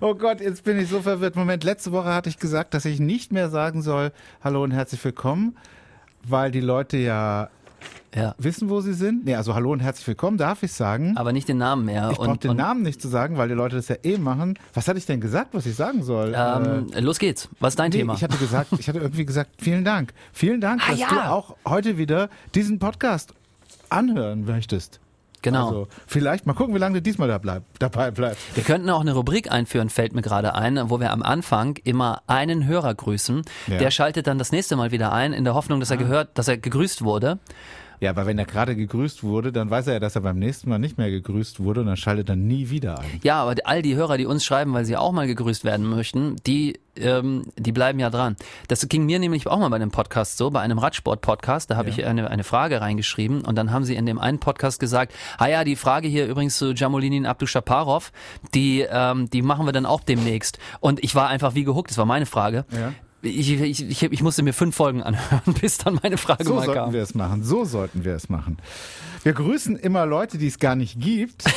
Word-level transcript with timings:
Oh 0.00 0.14
Gott, 0.14 0.40
jetzt 0.40 0.64
bin 0.64 0.78
ich 0.78 0.88
so 0.88 1.02
verwirrt. 1.02 1.36
Moment, 1.36 1.62
letzte 1.64 1.92
Woche 1.92 2.12
hatte 2.14 2.28
ich 2.30 2.38
gesagt, 2.38 2.72
dass 2.74 2.84
ich 2.86 3.00
nicht 3.00 3.32
mehr 3.32 3.50
sagen 3.50 3.82
soll, 3.82 4.12
hallo 4.42 4.62
und 4.62 4.70
herzlich 4.70 5.04
willkommen, 5.04 5.56
weil 6.26 6.50
die 6.50 6.60
Leute 6.60 6.96
ja 6.96 7.50
Ja. 8.14 8.34
wissen, 8.38 8.70
wo 8.70 8.80
sie 8.80 8.94
sind. 8.94 9.24
Nee, 9.26 9.34
also 9.34 9.54
hallo 9.54 9.72
und 9.72 9.80
herzlich 9.80 10.06
willkommen, 10.08 10.38
darf 10.38 10.62
ich 10.62 10.72
sagen. 10.72 11.16
Aber 11.18 11.32
nicht 11.32 11.48
den 11.48 11.58
Namen 11.58 11.84
mehr. 11.84 12.08
ich 12.10 12.16
brauche 12.18 12.38
den 12.38 12.52
und, 12.52 12.56
Namen 12.56 12.82
nicht 12.82 13.00
zu 13.02 13.08
sagen, 13.08 13.36
weil 13.36 13.48
die 13.48 13.54
Leute 13.54 13.76
das 13.76 13.88
ja 13.88 13.96
eh 14.02 14.16
machen. 14.18 14.58
Was 14.74 14.88
hatte 14.88 14.98
ich 14.98 15.06
denn 15.06 15.20
gesagt, 15.20 15.52
was 15.52 15.66
ich 15.66 15.76
sagen 15.76 16.02
soll? 16.02 16.34
Ähm, 16.36 16.86
los 16.98 17.18
geht's. 17.18 17.48
Was 17.60 17.72
ist 17.74 17.78
dein 17.78 17.90
Nee, 17.90 17.98
Thema? 17.98 18.14
ich 18.14 18.22
hatte 18.24 18.38
gesagt, 18.38 18.68
ich 18.78 18.88
hatte 18.88 18.98
irgendwie 19.00 19.26
gesagt, 19.26 19.50
vielen 19.62 19.84
Dank. 19.84 20.12
Vielen 20.32 20.60
Dank, 20.62 20.82
Ah, 20.86 20.90
dass 20.92 21.00
ja. 21.00 21.08
du 21.08 21.30
auch 21.30 21.56
heute 21.66 21.98
wieder 21.98 22.30
diesen 22.54 22.78
Podcast 22.78 23.34
anhören 23.90 24.44
möchtest. 24.46 24.98
Genau. 25.42 25.66
Also 25.66 25.88
vielleicht 26.06 26.46
mal 26.46 26.54
gucken, 26.54 26.74
wie 26.74 26.78
lange 26.78 26.96
du 26.96 27.02
diesmal 27.02 27.28
da 27.28 27.38
bleib, 27.38 27.64
dabei 27.78 28.10
bleibst. 28.10 28.42
Wir 28.54 28.64
könnten 28.64 28.90
auch 28.90 29.00
eine 29.00 29.14
Rubrik 29.14 29.50
einführen, 29.50 29.90
fällt 29.90 30.14
mir 30.14 30.22
gerade 30.22 30.54
ein, 30.54 30.90
wo 30.90 31.00
wir 31.00 31.12
am 31.12 31.22
Anfang 31.22 31.76
immer 31.84 32.22
einen 32.26 32.66
Hörer 32.66 32.94
grüßen. 32.94 33.42
Ja. 33.68 33.78
Der 33.78 33.90
schaltet 33.90 34.26
dann 34.26 34.38
das 34.38 34.52
nächste 34.52 34.76
Mal 34.76 34.90
wieder 34.90 35.12
ein, 35.12 35.32
in 35.32 35.44
der 35.44 35.54
Hoffnung, 35.54 35.80
dass 35.80 35.90
er 35.90 35.96
gehört, 35.96 36.38
dass 36.38 36.48
er 36.48 36.58
gegrüßt 36.58 37.02
wurde. 37.02 37.38
Ja, 38.00 38.10
aber 38.10 38.24
wenn 38.26 38.38
er 38.38 38.46
gerade 38.46 38.74
gegrüßt 38.76 39.22
wurde, 39.22 39.52
dann 39.52 39.68
weiß 39.70 39.86
er 39.88 39.92
ja, 39.94 40.00
dass 40.00 40.14
er 40.16 40.22
beim 40.22 40.38
nächsten 40.38 40.70
Mal 40.70 40.78
nicht 40.78 40.96
mehr 40.96 41.10
gegrüßt 41.10 41.60
wurde 41.60 41.80
und 41.80 41.86
dann 41.86 41.98
schaltet 41.98 42.30
er 42.30 42.36
nie 42.36 42.70
wieder 42.70 42.98
ein. 42.98 43.20
Ja, 43.22 43.42
aber 43.42 43.54
all 43.64 43.82
die 43.82 43.94
Hörer, 43.94 44.16
die 44.16 44.24
uns 44.26 44.42
schreiben, 44.44 44.72
weil 44.72 44.84
sie 44.86 44.96
auch 44.96 45.12
mal 45.12 45.26
gegrüßt 45.26 45.64
werden 45.64 45.86
möchten, 45.86 46.36
die, 46.46 46.80
ähm, 46.96 47.44
die 47.58 47.72
bleiben 47.72 47.98
ja 48.00 48.08
dran. 48.08 48.36
Das 48.68 48.88
ging 48.88 49.04
mir 49.04 49.18
nämlich 49.18 49.46
auch 49.46 49.58
mal 49.58 49.68
bei 49.68 49.76
einem 49.76 49.90
Podcast 49.90 50.38
so, 50.38 50.50
bei 50.50 50.60
einem 50.60 50.78
Radsport-Podcast, 50.78 51.70
da 51.70 51.76
habe 51.76 51.90
Ja. 51.90 51.94
ich 51.98 52.04
eine, 52.06 52.30
eine 52.30 52.42
Frage 52.44 52.80
reingeschrieben 52.80 53.42
und 53.42 53.56
dann 53.56 53.70
haben 53.70 53.84
sie 53.84 53.96
in 53.96 54.06
dem 54.06 54.18
einen 54.18 54.38
Podcast 54.38 54.80
gesagt, 54.80 55.12
ah 55.36 55.46
ja, 55.48 55.64
die 55.64 55.76
Frage 55.76 56.08
hier 56.08 56.26
übrigens 56.26 56.56
zu 56.56 56.72
Jamolini 56.72 57.18
und 57.18 57.26
Abdushaparov, 57.26 58.12
die, 58.54 58.80
ähm, 58.90 59.28
die 59.28 59.42
machen 59.42 59.66
wir 59.66 59.72
dann 59.72 59.84
auch 59.84 60.00
demnächst. 60.00 60.58
Und 60.80 61.04
ich 61.04 61.14
war 61.14 61.28
einfach 61.28 61.54
wie 61.54 61.64
gehuckt, 61.64 61.90
das 61.90 61.98
war 61.98 62.06
meine 62.06 62.24
Frage. 62.26 62.64
Ja. 62.72 62.92
Ich, 63.22 63.50
ich, 63.52 63.82
ich, 63.90 64.02
ich 64.02 64.22
musste 64.22 64.42
mir 64.42 64.52
fünf 64.54 64.74
Folgen 64.74 65.02
anhören, 65.02 65.54
bis 65.60 65.78
dann 65.78 65.98
meine 66.02 66.16
Frage 66.16 66.44
So 66.44 66.54
mal 66.54 66.64
sollten 66.64 66.80
kam. 66.80 66.92
wir 66.92 67.02
es 67.02 67.14
machen. 67.14 67.42
So 67.44 67.64
sollten 67.64 68.04
wir 68.04 68.14
es 68.14 68.28
machen. 68.28 68.58
Wir 69.22 69.32
grüßen 69.34 69.76
immer 69.76 70.06
Leute, 70.06 70.38
die 70.38 70.46
es 70.46 70.58
gar 70.58 70.74
nicht 70.76 70.98
gibt. 71.00 71.44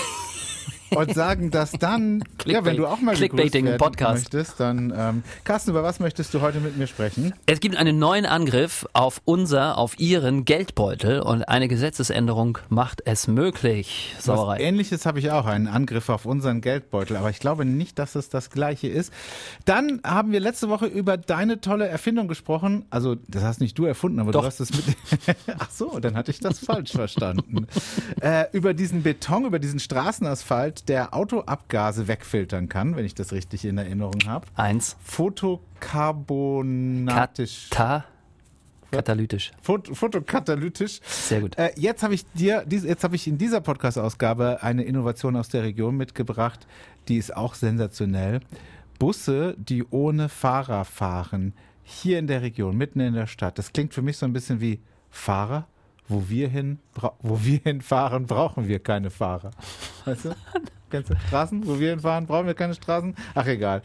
Und 0.96 1.14
sagen 1.14 1.52
das 1.52 1.72
dann, 1.72 2.24
ja, 2.46 2.66
wenn 2.66 2.78
du 2.78 2.88
auch 2.88 3.00
mal 3.00 3.16
Clickbaiting 3.16 3.66
im 3.66 3.72
werden 3.72 3.80
Podcast. 3.80 4.34
möchtest, 4.34 4.60
dann, 4.60 4.94
ähm, 4.96 5.24
Carsten, 5.44 5.72
über 5.72 5.84
was 5.84 6.00
möchtest 6.00 6.34
du 6.34 6.42
heute 6.42 6.60
mit 6.60 6.78
mir 6.78 6.88
sprechen? 6.88 7.34
Es 7.46 7.60
gibt 7.60 7.76
einen 7.76 8.00
neuen 8.00 8.26
Angriff 8.26 8.86
auf 8.94 9.22
unser, 9.26 9.78
auf 9.78 10.00
ihren 10.00 10.46
Geldbeutel 10.46 11.22
und 11.22 11.44
eine 11.44 11.68
Gesetzesänderung 11.68 12.58
macht 12.70 13.02
es 13.06 13.28
möglich. 13.28 14.14
Was 14.16 14.26
Sauerei. 14.26 14.60
Ähnliches 14.60 15.06
habe 15.06 15.20
ich 15.20 15.32
auch, 15.32 15.46
einen 15.46 15.68
Angriff 15.68 16.10
auf 16.10 16.26
unseren 16.26 16.62
Geldbeutel, 16.62 17.18
aber 17.18 17.30
ich 17.30 17.40
glaube 17.40 17.66
nicht, 17.66 18.00
dass 18.00 18.16
es 18.16 18.30
das 18.30 18.50
gleiche 18.50 18.88
ist. 18.88 19.12
Dann 19.66 20.02
haben 20.04 20.32
wir 20.32 20.40
letzte 20.40 20.70
Woche 20.70 20.86
über 20.86 21.18
deine 21.18 21.62
tolle 21.62 21.88
Erfindung 21.88 22.28
gesprochen. 22.28 22.86
Also, 22.90 23.16
das 23.28 23.44
hast 23.44 23.62
nicht 23.62 23.78
du 23.78 23.86
erfunden, 23.86 24.20
aber 24.20 24.32
Doch. 24.32 24.42
du 24.42 24.48
hast 24.48 24.60
es 24.60 24.72
mit. 24.72 24.84
Ach 25.60 25.70
so, 25.72 26.00
dann 26.00 26.16
hatte 26.16 26.32
ich 26.32 26.40
das 26.40 26.60
falsch 26.60 26.92
verstanden. 26.92 27.68
Äh, 28.22 28.46
über 28.54 28.74
diesen 28.74 29.04
Beton, 29.04 29.46
über 29.46 29.60
diesen 29.60 29.80
Straßenasphalt, 29.80 30.83
der 30.88 31.14
Autoabgase 31.14 32.08
wegfiltern 32.08 32.70
kann, 32.70 32.96
wenn 32.96 33.06
ich 33.06 33.16
das 33.16 33.32
richtig 33.32 33.66
in 33.66 33.78
Erinnerung 33.78 34.20
habe. 34.26 34.48
Eins. 34.56 34.98
Photokarbonatisch. 35.04 37.70
Kata 37.70 38.06
katalytisch. 38.94 39.52
Phot 39.62 39.96
photokatalytisch. 39.96 41.00
Sehr 41.04 41.42
gut. 41.42 41.58
Äh, 41.58 41.72
jetzt 41.76 42.04
habe 42.04 42.14
ich 42.14 42.26
dir, 42.34 42.66
jetzt 42.70 43.04
habe 43.04 43.16
ich 43.16 43.28
in 43.28 43.38
dieser 43.38 43.60
Podcast-Ausgabe 43.60 44.60
eine 44.62 44.84
Innovation 44.84 45.36
aus 45.36 45.50
der 45.50 45.64
Region 45.64 45.98
mitgebracht, 45.98 46.68
die 47.08 47.18
ist 47.18 47.36
auch 47.36 47.56
sensationell. 47.56 48.40
Busse, 49.00 49.56
die 49.58 49.84
ohne 49.90 50.30
Fahrer 50.30 50.86
fahren, 50.86 51.54
hier 51.84 52.20
in 52.20 52.28
der 52.28 52.42
Region, 52.42 52.78
mitten 52.78 53.00
in 53.00 53.14
der 53.14 53.28
Stadt. 53.28 53.58
Das 53.58 53.74
klingt 53.74 53.94
für 53.94 54.02
mich 54.02 54.18
so 54.18 54.26
ein 54.26 54.34
bisschen 54.34 54.62
wie 54.62 54.80
Fahrer. 55.10 55.68
Wo 56.08 56.26
wir 56.28 56.50
hin, 56.50 56.80
wo 57.22 57.40
wir 57.44 57.60
hinfahren, 57.64 58.26
brauchen 58.26 58.68
wir 58.68 58.80
keine 58.80 59.10
Fahrer. 59.10 59.52
Weißt 60.06 60.26
du? 60.26 60.36
Kennst 60.90 61.10
du 61.10 61.16
Straßen? 61.28 61.66
Wo 61.66 61.80
wir 61.80 61.92
hinfahren, 61.92 62.28
brauchen 62.28 62.46
wir 62.46 62.54
keine 62.54 62.76
Straßen? 62.76 63.16
Ach 63.34 63.46
egal. 63.46 63.82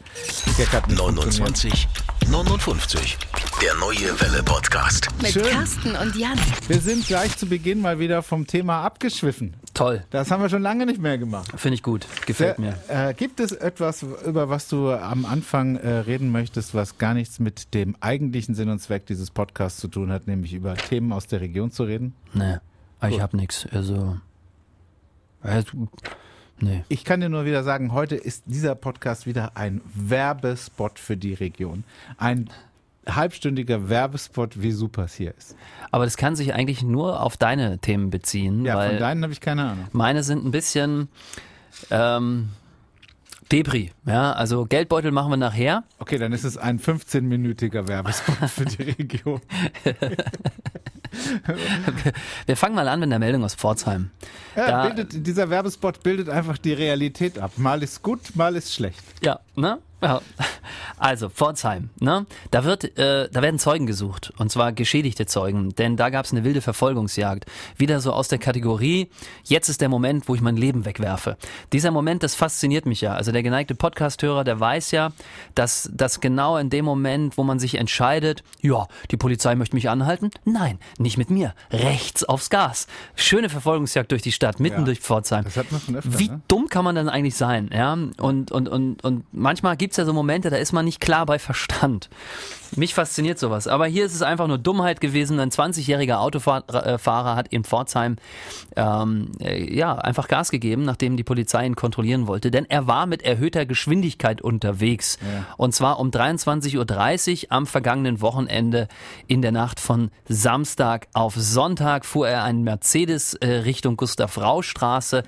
Gag 0.57 0.71
hat 0.73 0.87
nicht 0.87 0.99
funktioniert. 0.99 1.49
29, 1.49 1.87
59. 2.29 3.17
Der 3.61 3.75
neue 3.75 4.19
Welle 4.21 4.41
Podcast. 4.43 5.09
Mit 5.21 5.31
Schön. 5.31 5.43
Carsten 5.43 5.95
und 5.95 6.15
Jan. 6.15 6.37
Wir 6.67 6.79
sind 6.79 7.05
gleich 7.07 7.35
zu 7.37 7.45
Beginn 7.47 7.81
mal 7.81 7.99
wieder 7.99 8.21
vom 8.23 8.47
Thema 8.47 8.83
abgeschwiffen. 8.83 9.53
Toll. 9.73 10.03
Das 10.11 10.31
haben 10.31 10.41
wir 10.41 10.49
schon 10.49 10.61
lange 10.61 10.85
nicht 10.85 11.01
mehr 11.01 11.17
gemacht. 11.17 11.51
Finde 11.57 11.75
ich 11.75 11.83
gut. 11.83 12.05
Gefällt 12.25 12.59
mir. 12.59 12.77
Äh, 12.87 13.13
gibt 13.13 13.39
es 13.39 13.51
etwas, 13.51 14.03
über 14.03 14.49
was 14.49 14.67
du 14.69 14.91
am 14.91 15.25
Anfang 15.25 15.75
äh, 15.75 15.89
reden 15.89 16.31
möchtest, 16.31 16.73
was 16.73 16.97
gar 16.97 17.13
nichts 17.13 17.39
mit 17.39 17.73
dem 17.73 17.95
eigentlichen 17.99 18.55
Sinn 18.55 18.69
und 18.69 18.79
Zweck 18.79 19.05
dieses 19.07 19.29
Podcasts 19.31 19.79
zu 19.79 19.87
tun 19.89 20.11
hat, 20.11 20.27
nämlich 20.27 20.53
über 20.53 20.75
Themen 20.75 21.11
aus 21.11 21.27
der 21.27 21.41
Region 21.41 21.71
zu 21.71 21.83
reden? 21.83 22.13
Nee. 22.33 22.57
Ich 23.03 23.09
Gut. 23.11 23.21
hab 23.21 23.33
nix. 23.33 23.67
Also. 23.71 24.17
äh, 25.43 25.63
Nee. 26.61 26.83
Ich 26.89 27.05
kann 27.05 27.21
dir 27.21 27.29
nur 27.29 27.45
wieder 27.45 27.63
sagen, 27.63 27.93
heute 27.93 28.15
ist 28.15 28.43
dieser 28.47 28.75
Podcast 28.75 29.25
wieder 29.25 29.55
ein 29.55 29.79
Werbespot 29.95 30.99
für 30.99 31.15
die 31.15 31.33
Region. 31.33 31.85
Ein 32.17 32.49
halbstündiger 33.15 33.89
Werbespot, 33.89 34.61
wie 34.61 34.71
super 34.71 35.03
es 35.05 35.13
hier 35.15 35.33
ist. 35.37 35.55
Aber 35.91 36.05
das 36.05 36.17
kann 36.17 36.35
sich 36.35 36.53
eigentlich 36.53 36.83
nur 36.83 37.21
auf 37.21 37.37
deine 37.37 37.79
Themen 37.79 38.09
beziehen, 38.09 38.65
Ja, 38.65 38.87
von 38.87 38.97
deinen 38.97 39.23
habe 39.23 39.33
ich 39.33 39.41
keine 39.41 39.63
Ahnung. 39.69 39.87
meine 39.91 40.23
sind 40.23 40.45
ein 40.45 40.51
bisschen 40.51 41.09
ähm, 41.89 42.49
Debris. 43.51 43.89
Ja, 44.05 44.33
also 44.33 44.65
Geldbeutel 44.65 45.11
machen 45.11 45.31
wir 45.31 45.37
nachher. 45.37 45.83
Okay, 45.97 46.17
dann 46.17 46.33
ist 46.33 46.43
es 46.43 46.57
ein 46.57 46.79
15-minütiger 46.79 47.87
Werbespot 47.87 48.49
für 48.49 48.65
die 48.65 48.83
Region. 48.83 49.41
Wir 52.45 52.55
fangen 52.55 52.75
mal 52.75 52.87
an 52.87 52.99
mit 52.99 53.07
einer 53.07 53.17
Meldung 53.17 53.43
aus 53.43 53.55
Pforzheim. 53.55 54.11
Ja, 54.55 54.85
bildet, 54.87 55.25
dieser 55.25 55.49
Werbespot 55.49 56.03
bildet 56.03 56.29
einfach 56.29 56.59
die 56.59 56.73
Realität 56.73 57.39
ab. 57.39 57.53
Mal 57.57 57.81
ist 57.81 58.03
gut, 58.03 58.35
mal 58.35 58.55
ist 58.55 58.73
schlecht. 58.73 59.01
Ja, 59.23 59.39
ne? 59.55 59.79
Ja. 60.01 60.21
Also, 60.97 61.29
Pforzheim, 61.29 61.89
ne? 61.99 62.25
Da 62.51 62.63
wird, 62.65 62.97
äh, 62.97 63.29
da 63.31 63.41
werden 63.41 63.57
Zeugen 63.59 63.85
gesucht. 63.87 64.33
Und 64.37 64.51
zwar 64.51 64.71
geschädigte 64.73 65.25
Zeugen. 65.25 65.73
Denn 65.75 65.95
da 65.97 66.09
gab 66.09 66.25
es 66.25 66.31
eine 66.31 66.43
wilde 66.43 66.61
Verfolgungsjagd. 66.61 67.45
Wieder 67.77 68.01
so 68.01 68.11
aus 68.13 68.27
der 68.27 68.37
Kategorie, 68.37 69.09
jetzt 69.45 69.69
ist 69.69 69.79
der 69.81 69.87
Moment, 69.89 70.27
wo 70.27 70.35
ich 70.35 70.41
mein 70.41 70.57
Leben 70.57 70.83
wegwerfe. 70.85 71.37
Dieser 71.71 71.91
Moment, 71.91 72.23
das 72.23 72.35
fasziniert 72.35 72.85
mich 72.85 73.01
ja. 73.01 73.13
Also 73.13 73.31
der 73.31 73.43
geneigte 73.43 73.75
Podcasthörer, 73.75 74.43
der 74.43 74.59
weiß 74.59 74.91
ja, 74.91 75.11
dass, 75.55 75.89
dass 75.93 76.19
genau 76.19 76.57
in 76.57 76.69
dem 76.69 76.83
Moment, 76.85 77.37
wo 77.37 77.43
man 77.43 77.59
sich 77.59 77.75
entscheidet, 77.75 78.43
ja, 78.61 78.87
die 79.11 79.17
Polizei 79.17 79.55
möchte 79.55 79.75
mich 79.75 79.89
anhalten. 79.89 80.29
Nein, 80.43 80.79
nicht 80.97 81.17
mit 81.17 81.29
mir. 81.29 81.53
Rechts 81.71 82.23
aufs 82.25 82.49
Gas. 82.49 82.87
Schöne 83.15 83.49
Verfolgungsjagd 83.49 84.11
durch 84.11 84.21
die 84.21 84.31
Stadt, 84.33 84.59
mitten 84.59 84.79
Ja. 84.79 84.85
durch 84.85 84.99
Pforzheim. 84.99 85.45
Das 85.45 85.55
hat 85.55 85.71
man 85.71 85.79
schon 85.81 85.95
öfter, 85.95 86.19
Wie 86.19 86.27
ne? 86.29 86.41
dumm 86.49 86.58
kann 86.69 86.85
man 86.85 86.95
dann 86.95 87.09
eigentlich 87.09 87.35
sein? 87.35 87.69
Ja? 87.73 87.93
Und, 87.93 88.51
und, 88.51 88.69
und, 88.69 89.03
und 89.03 89.23
manchmal 89.31 89.77
gibt's 89.77 89.97
ja 89.97 90.05
so 90.05 90.13
Momente, 90.13 90.49
da 90.49 90.57
ist 90.57 90.71
man 90.71 90.85
nicht 90.85 90.99
klar 90.99 91.25
bei 91.25 91.39
Verstand. 91.39 92.09
Mich 92.75 92.93
fasziniert 92.93 93.39
sowas. 93.39 93.67
Aber 93.67 93.87
hier 93.87 94.05
ist 94.05 94.13
es 94.13 94.21
einfach 94.21 94.47
nur 94.47 94.57
Dummheit 94.57 95.01
gewesen. 95.01 95.39
Ein 95.39 95.49
20-jähriger 95.49 96.17
Autofahrer 96.17 97.35
hat 97.35 97.47
in 97.47 97.63
Pforzheim 97.63 98.17
ähm, 98.75 99.31
äh, 99.41 99.73
ja, 99.73 99.95
einfach 99.95 100.27
Gas 100.27 100.51
gegeben, 100.51 100.83
nachdem 100.83 101.17
die 101.17 101.23
Polizei 101.23 101.65
ihn 101.65 101.75
kontrollieren 101.75 102.27
wollte. 102.27 102.51
Denn 102.51 102.65
er 102.69 102.87
war 102.87 103.05
mit 103.07 103.23
erhöhter 103.23 103.65
Geschwindigkeit 103.65 104.41
unterwegs. 104.41 105.17
Ja. 105.21 105.45
Und 105.57 105.73
zwar 105.73 105.99
um 105.99 106.11
23.30 106.11 107.45
Uhr 107.45 107.51
am 107.51 107.65
vergangenen 107.65 108.21
Wochenende 108.21 108.87
in 109.27 109.41
der 109.41 109.51
Nacht 109.51 109.79
von 109.79 110.11
Samstag 110.27 111.07
auf 111.13 111.35
Sonntag 111.35 112.05
fuhr 112.05 112.29
er 112.29 112.43
einen 112.43 112.63
Mercedes 112.63 113.33
äh, 113.35 113.47
Richtung 113.47 113.97
Gustav-Rau-Straße 113.97 115.23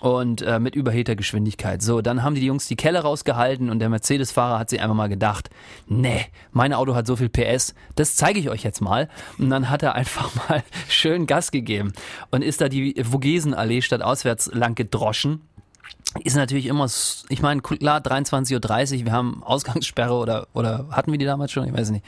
und 0.00 0.42
äh, 0.42 0.58
mit 0.58 0.69
überhöhter 0.74 1.16
Geschwindigkeit. 1.16 1.82
So, 1.82 2.00
dann 2.00 2.22
haben 2.22 2.34
die 2.34 2.44
Jungs 2.44 2.66
die 2.66 2.76
Kelle 2.76 3.00
rausgehalten 3.00 3.70
und 3.70 3.78
der 3.78 3.88
Mercedes-Fahrer 3.88 4.58
hat 4.58 4.70
sich 4.70 4.80
einfach 4.80 4.94
mal 4.94 5.08
gedacht, 5.08 5.50
nee, 5.86 6.26
mein 6.52 6.72
Auto 6.72 6.94
hat 6.94 7.06
so 7.06 7.16
viel 7.16 7.28
PS, 7.28 7.74
das 7.94 8.16
zeige 8.16 8.40
ich 8.40 8.50
euch 8.50 8.62
jetzt 8.62 8.80
mal. 8.80 9.08
Und 9.38 9.50
dann 9.50 9.70
hat 9.70 9.82
er 9.82 9.94
einfach 9.94 10.30
mal 10.48 10.62
schön 10.88 11.26
Gas 11.26 11.50
gegeben 11.50 11.92
und 12.30 12.42
ist 12.42 12.60
da 12.60 12.68
die 12.68 12.94
Vogesenallee 13.02 13.82
statt 13.82 14.02
auswärts 14.02 14.50
lang 14.52 14.74
gedroschen 14.74 15.42
ist 16.24 16.34
natürlich 16.34 16.66
immer, 16.66 16.86
ich 17.28 17.40
meine, 17.40 17.60
klar, 17.60 18.00
23.30 18.00 19.00
Uhr, 19.00 19.04
wir 19.06 19.12
haben 19.12 19.42
Ausgangssperre 19.44 20.14
oder, 20.14 20.48
oder 20.54 20.86
hatten 20.90 21.12
wir 21.12 21.18
die 21.18 21.24
damals 21.24 21.52
schon? 21.52 21.66
Ich 21.68 21.72
weiß 21.72 21.90
nicht. 21.90 22.04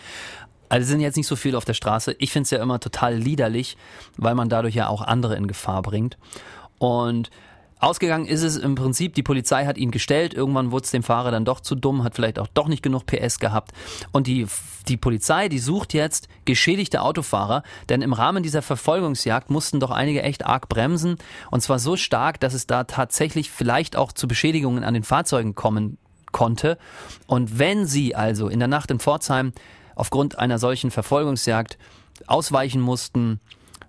Also 0.69 0.89
sind 0.89 1.01
jetzt 1.01 1.17
nicht 1.17 1.27
so 1.27 1.37
viele 1.37 1.57
auf 1.57 1.65
der 1.65 1.75
Straße. 1.75 2.17
Ich 2.19 2.33
finde 2.33 2.45
es 2.45 2.51
ja 2.51 2.63
immer 2.63 2.81
total 2.81 3.15
liederlich, 3.15 3.77
weil 4.17 4.35
man 4.35 4.49
dadurch 4.49 4.75
ja 4.75 4.89
auch 4.89 5.03
andere 5.03 5.37
in 5.37 5.47
Gefahr 5.47 5.83
bringt. 5.83 6.17
Und 6.79 7.31
ausgegangen 7.83 8.27
ist 8.27 8.43
es 8.43 8.57
im 8.57 8.75
Prinzip, 8.75 9.15
die 9.15 9.23
Polizei 9.23 9.67
hat 9.67 9.77
ihn 9.77 9.91
gestellt, 9.91 10.35
irgendwann 10.35 10.71
wurde 10.71 10.85
es 10.85 10.91
dem 10.93 11.03
Fahrer 11.03 11.31
dann 11.31 11.45
doch 11.45 11.61
zu 11.61 11.75
dumm, 11.75 12.05
hat 12.05 12.15
vielleicht 12.15 12.39
auch 12.39 12.47
doch 12.55 12.69
nicht 12.69 12.83
genug 12.83 13.07
PS 13.07 13.41
gehabt. 13.41 13.73
Und 14.13 14.27
die, 14.29 14.47
die 14.87 14.97
Polizei, 14.97 15.49
die 15.49 15.59
sucht 15.59 15.93
jetzt 15.93 16.29
geschädigte 16.45 17.03
Autofahrer, 17.03 17.65
denn 17.89 18.01
im 18.01 18.13
Rahmen 18.13 18.43
dieser 18.43 18.63
Verfolgungsjagd 18.63 19.51
mussten 19.51 19.81
doch 19.81 19.91
einige 19.91 20.23
echt 20.23 20.47
arg 20.47 20.69
bremsen. 20.69 21.17
Und 21.51 21.63
zwar 21.63 21.81
so 21.81 21.97
stark, 21.97 22.39
dass 22.39 22.55
es 22.55 22.67
da 22.67 22.85
tatsächlich 22.85 23.51
vielleicht 23.51 23.97
auch 23.97 24.13
zu 24.13 24.29
Beschädigungen 24.29 24.85
an 24.85 24.95
den 24.95 25.03
Fahrzeugen 25.03 25.55
kommen 25.55 25.99
konnte. 26.31 26.79
Und 27.27 27.59
wenn 27.59 27.87
Sie 27.87 28.15
also 28.15 28.49
in 28.49 28.61
der 28.61 28.69
Nacht 28.69 28.91
in 28.93 29.01
Pforzheim 29.01 29.53
aufgrund 29.97 30.39
einer 30.39 30.59
solchen 30.59 30.91
Verfolgungsjagd 30.91 31.79
ausweichen 32.27 32.81
mussten, 32.81 33.41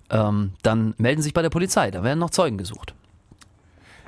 ähm, 0.10 0.54
dann 0.64 0.96
melden 0.98 1.22
Sie 1.22 1.26
sich 1.26 1.34
bei 1.34 1.44
der 1.44 1.50
Polizei. 1.52 1.92
Da 1.92 2.04
werden 2.04 2.20
noch 2.20 2.32
Zeugen 2.32 2.58
gesucht. 2.58 2.96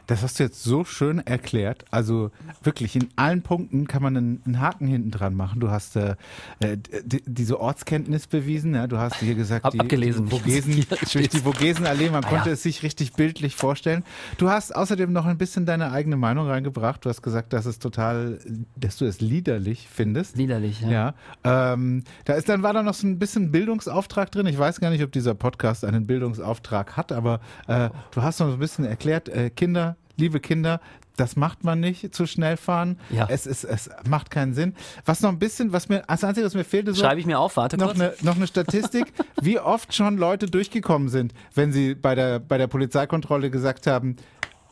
Das 0.08 0.22
hast 0.24 0.40
du 0.40 0.44
jetzt 0.44 0.64
so 0.64 0.84
schön 0.84 1.20
erklärt. 1.26 1.86
Also 1.92 2.32
wirklich 2.64 2.96
in 2.96 3.10
allen 3.16 3.42
Punkten 3.42 3.88
kann 3.88 4.04
man 4.04 4.16
einen, 4.18 4.42
einen 4.46 4.60
Haken 4.62 4.88
hinten 4.88 5.12
dran 5.12 5.36
machen. 5.36 5.60
Du 5.60 5.70
hast 5.72 5.96
äh, 5.96 6.16
äh, 6.60 6.78
die, 7.04 7.24
diese 7.26 7.60
Ortskenntnis 7.60 8.28
bewiesen. 8.28 8.76
Ja? 8.76 8.88
Du 8.88 8.98
hast 8.98 9.16
hier 9.18 9.36
gesagt, 9.36 9.66
Hab 9.66 9.72
die, 9.74 9.80
abgelesen, 9.80 10.26
die 10.26 10.32
Vogesen, 10.32 10.86
durch 11.14 11.30
die 11.30 11.44
Vogesenallee, 11.46 12.10
man 12.10 12.24
Ah, 12.24 12.30
konnte 12.30 12.50
ja. 12.50 12.54
es 12.54 12.64
sich 12.64 12.84
richtig 12.84 13.14
bildlich 13.14 13.56
vorstellen. 13.56 14.04
Du 14.38 14.50
hast 14.50 14.76
außerdem 14.76 15.12
noch 15.12 15.26
ein 15.26 15.38
bisschen 15.38 15.66
deine 15.66 15.92
eigene 15.92 16.18
Meinung 16.18 16.48
reingebracht. 16.48 17.04
Du 17.06 17.10
hast 17.10 17.22
gesagt, 17.22 17.54
dass 17.54 17.66
es 17.66 17.80
total, 17.80 18.40
dass 18.76 18.98
du 18.98 19.06
es 19.06 19.22
liederlich 19.22 19.88
findest. 19.92 20.38
Liederlich, 20.38 20.82
ja. 20.82 21.14
Ja, 21.44 21.74
ähm, 21.74 22.04
da 22.26 22.34
ist 22.34 22.48
dann 22.50 22.64
war 22.64 22.74
da 22.74 22.84
noch 22.84 22.94
so 22.94 23.06
ein 23.08 23.20
bisschen 23.20 23.52
Bildungsauftrag 23.52 24.32
drin. 24.32 24.46
Ich 24.48 24.58
weiß 24.58 24.80
gar 24.80 24.90
nicht, 24.90 25.04
ob 25.04 25.12
dieser 25.12 25.34
Podcast 25.36 25.84
einen 25.84 26.08
Bildungsauftrag 26.08 26.96
hat, 26.98 27.12
aber 27.12 27.40
äh, 27.68 27.90
du 28.12 28.22
hast 28.22 28.40
noch 28.40 28.48
so 28.48 28.54
ein 28.54 28.60
bisschen 28.60 28.86
erklärt, 28.86 29.30
äh, 29.30 29.50
Kinder, 29.50 29.95
liebe 30.18 30.40
Kinder, 30.40 30.80
das 31.18 31.36
macht 31.38 31.64
man 31.64 31.80
nicht 31.80 32.14
zu 32.14 32.26
schnell 32.28 32.58
fahren. 32.58 33.00
Ja. 33.10 33.28
Es 33.30 33.46
ist, 33.46 33.64
es 33.64 33.90
macht 34.08 34.30
keinen 34.32 34.54
Sinn. 34.54 34.76
Was 35.06 35.22
noch 35.22 35.30
ein 35.30 35.40
bisschen, 35.40 35.72
was 35.72 35.88
mir, 35.88 36.10
als 36.10 36.24
einziges, 36.24 36.48
was 36.48 36.56
mir 36.56 36.64
fehlte, 36.66 36.94
so 36.94 37.02
Schreibe 37.02 37.20
ich 37.22 37.26
mir 37.26 37.40
auf, 37.40 37.56
warte 37.58 37.78
noch 37.78 37.88
kurz. 37.96 38.00
eine, 38.00 38.14
noch 38.22 38.36
eine 38.36 38.48
Statistik, 38.48 39.14
wie 39.42 39.60
oft 39.60 39.94
schon 39.94 40.18
Leute 40.18 40.48
durchgekommen 40.48 41.08
sind, 41.10 41.34
wenn 41.54 41.72
sie 41.72 41.96
bei 41.96 42.16
der, 42.16 42.40
bei 42.40 42.58
der 42.58 42.68
Polizeikontrolle 42.68 43.50
gesagt 43.50 43.88
haben, 43.88 44.18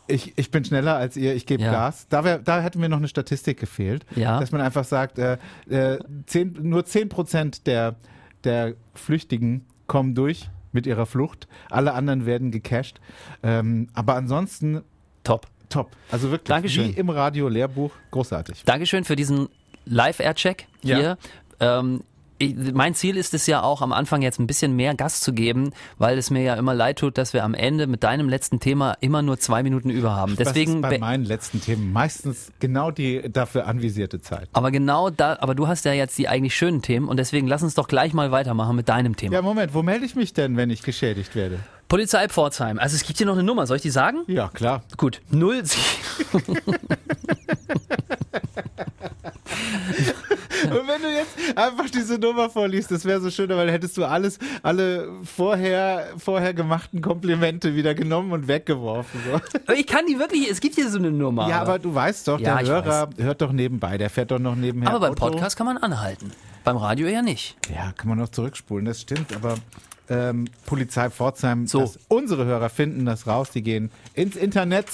ich, 0.08 0.34
ich 0.38 0.52
bin 0.52 0.66
schneller 0.66 0.98
als 0.98 1.16
ihr, 1.16 1.34
ich 1.34 1.46
gebe 1.46 1.64
Ja. 1.64 1.72
Gas. 1.72 2.08
Da, 2.10 2.26
wär, 2.26 2.40
da 2.40 2.60
hätte 2.62 2.78
mir 2.78 2.90
noch 2.90 2.98
eine 2.98 3.08
Statistik 3.08 3.58
gefehlt, 3.58 4.06
Ja. 4.16 4.38
dass 4.38 4.52
man 4.52 4.60
einfach 4.60 4.84
sagt, 4.84 5.18
äh, 5.18 5.38
äh, 5.70 5.98
zehn, 6.26 6.58
nur 6.62 6.84
10 6.86 7.08
Prozent 7.08 7.68
der, 7.68 7.96
der 8.44 8.74
Flüchtigen 8.96 9.66
kommen 9.88 10.14
durch 10.14 10.50
mit 10.74 10.88
ihrer 10.88 11.06
Flucht, 11.06 11.48
alle 11.70 11.94
anderen 11.94 12.26
werden 12.26 12.52
gecasht. 12.52 13.00
Ähm, 13.44 13.88
aber 13.94 14.16
ansonsten 14.16 14.82
Top. 15.24 15.48
top. 15.70 15.92
Also 16.12 16.30
wirklich 16.32 16.48
Dankeschön. 16.48 16.96
wie 16.96 17.00
im 17.00 17.10
Radio 17.10 17.48
Lehrbuch, 17.48 17.92
großartig. 18.12 18.64
Dankeschön 18.66 19.04
für 19.06 19.16
diesen 19.16 19.48
Live-Air-Check 19.86 20.68
Ja. 20.84 20.98
hier. 20.98 21.18
Ähm, 21.60 22.02
ich, 22.40 22.56
mein 22.74 22.94
Ziel 22.96 23.16
ist 23.16 23.34
es 23.34 23.46
ja 23.48 23.62
auch, 23.62 23.82
am 23.82 23.94
Anfang 23.94 24.22
jetzt 24.22 24.40
ein 24.40 24.48
bisschen 24.48 24.76
mehr 24.76 24.96
Gas 24.96 25.22
zu 25.22 25.34
geben, 25.34 25.72
weil 25.98 26.18
es 26.18 26.30
mir 26.32 26.42
ja 26.42 26.56
immer 26.56 26.74
leid 26.74 26.98
tut, 27.00 27.18
dass 27.18 27.32
wir 27.32 27.44
am 27.44 27.54
Ende 27.54 27.86
mit 27.88 28.04
deinem 28.04 28.28
letzten 28.28 28.60
Thema 28.60 28.98
immer 29.02 29.22
nur 29.22 29.40
zwei 29.40 29.62
Minuten 29.64 29.90
über 29.90 30.16
haben. 30.16 30.36
Deswegen, 30.36 30.72
das 30.72 30.76
ist 30.78 30.82
bei 30.82 30.90
be- 30.98 31.00
meinen 31.00 31.26
letzten 31.26 31.62
Themen 31.62 31.94
meistens 31.94 32.52
genau 32.60 32.92
die 32.92 33.22
dafür 33.32 33.68
anvisierte 33.68 34.20
Zeit. 34.20 34.50
aber 34.52 34.72
genau 34.72 35.10
da, 35.10 35.38
aber 35.40 35.54
du 35.56 35.68
hast 35.68 35.86
ja 35.86 35.94
jetzt 35.94 36.18
die 36.18 36.28
eigentlich 36.28 36.56
schönen 36.56 36.82
Themen 36.82 37.08
und 37.08 37.18
deswegen 37.18 37.48
lass 37.48 37.62
uns 37.64 37.76
doch 37.76 37.88
gleich 37.88 38.14
mal 38.14 38.32
weitermachen 38.32 38.76
mit 38.76 38.90
deinem 38.90 39.16
Thema. 39.16 39.36
Ja, 39.36 39.42
Moment, 39.42 39.74
wo 39.74 39.84
melde 39.84 40.06
ich 40.06 40.16
mich 40.16 40.34
denn, 40.34 40.58
wenn 40.58 40.70
ich 40.70 40.82
geschädigt 40.82 41.36
werde? 41.36 41.60
Polizei 41.94 42.28
Pforzheim. 42.28 42.80
Also 42.80 42.96
es 42.96 43.04
gibt 43.04 43.20
hier 43.20 43.28
noch 43.28 43.36
eine 43.36 43.44
Nummer, 43.44 43.68
soll 43.68 43.76
ich 43.76 43.84
die 43.84 43.92
sagen? 43.92 44.24
Ja, 44.26 44.48
klar. 44.48 44.82
Gut, 44.98 45.22
null. 45.30 45.62
Und 50.64 50.88
wenn 50.88 51.02
du 51.04 51.10
jetzt 51.14 51.38
einfach 51.56 51.88
diese 51.92 52.18
Nummer 52.18 52.50
vorliest, 52.50 52.90
das 52.90 53.06
wäre 53.06 53.22
so 53.22 53.30
schön, 53.30 53.48
weil 53.50 53.68
dann 53.68 53.70
hättest 53.70 53.96
du 53.96 54.06
alles, 54.06 54.40
alle 54.64 55.08
vorher, 55.24 56.08
vorher 56.18 56.56
gemachten 56.56 57.00
Komplimente 57.00 57.76
wieder 57.76 57.94
genommen 57.94 58.32
und 58.32 58.48
weggeworfen. 58.48 59.22
So. 59.30 59.74
ich 59.74 59.86
kann 59.86 60.08
die 60.08 60.18
wirklich, 60.18 60.50
es 60.50 60.62
gibt 60.62 60.74
hier 60.74 60.90
so 60.90 60.98
eine 60.98 61.12
Nummer. 61.12 61.48
Ja, 61.48 61.62
aber 61.62 61.78
du 61.78 61.94
weißt 61.94 62.28
doch, 62.28 62.40
Ja, 62.40 62.58
der 62.58 62.74
Hörer 62.74 63.10
hört 63.18 63.40
doch 63.44 63.52
nebenbei, 63.52 64.00
der 64.00 64.10
fährt 64.10 64.32
doch 64.32 64.40
noch 64.40 64.56
nebenher. 64.56 64.90
aber 64.90 65.00
beim 65.00 65.12
Auto. 65.12 65.30
Podcast 65.30 65.58
kann 65.58 65.68
man 65.68 65.78
anhalten. 65.78 66.32
Beim 66.64 66.78
Radio 66.78 67.08
ja 67.08 67.22
nicht. 67.22 67.56
Ja, 67.72 67.92
kann 67.92 68.10
man 68.10 68.18
noch 68.18 68.30
zurückspulen, 68.30 68.86
das 68.86 69.00
stimmt, 69.00 69.36
aber 69.36 69.58
ähm, 70.10 70.48
Polizei 70.66 71.10
Pforzheim, 71.10 71.68
So. 71.68 71.92
unsere 72.08 72.46
Hörer 72.46 72.70
finden 72.70 73.06
das 73.06 73.28
raus, 73.28 73.52
die 73.52 73.62
gehen 73.62 73.92
ins 74.14 74.36
Internet 74.36 74.88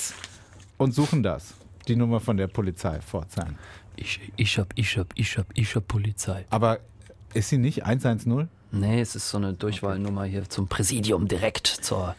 und 0.77 0.93
suchen 0.93 1.23
das. 1.23 1.53
Die 1.87 1.95
Nummer 1.95 2.19
von 2.19 2.37
der 2.37 2.47
Polizei 2.47 2.99
Pforzheim. 3.01 3.55
Ich, 3.95 4.19
ich 4.35 4.57
hab, 4.57 4.71
ich 4.75 4.97
hab, 4.97 5.07
ich 5.15 5.37
hab, 5.37 5.47
ich 5.55 5.75
hab 5.75 5.87
Polizei. 5.87 6.45
Aber 6.49 6.79
ist 7.33 7.49
sie 7.49 7.57
nicht 7.57 7.83
110? 7.85 8.47
Nee, 8.71 9.01
es 9.01 9.15
ist 9.15 9.29
so 9.29 9.37
eine 9.37 9.53
Durchwahlnummer 9.53 10.25
hier 10.25 10.47
zum 10.47 10.67
Präsidium 10.67 11.27
direkt 11.27 11.67
zur 11.67 12.15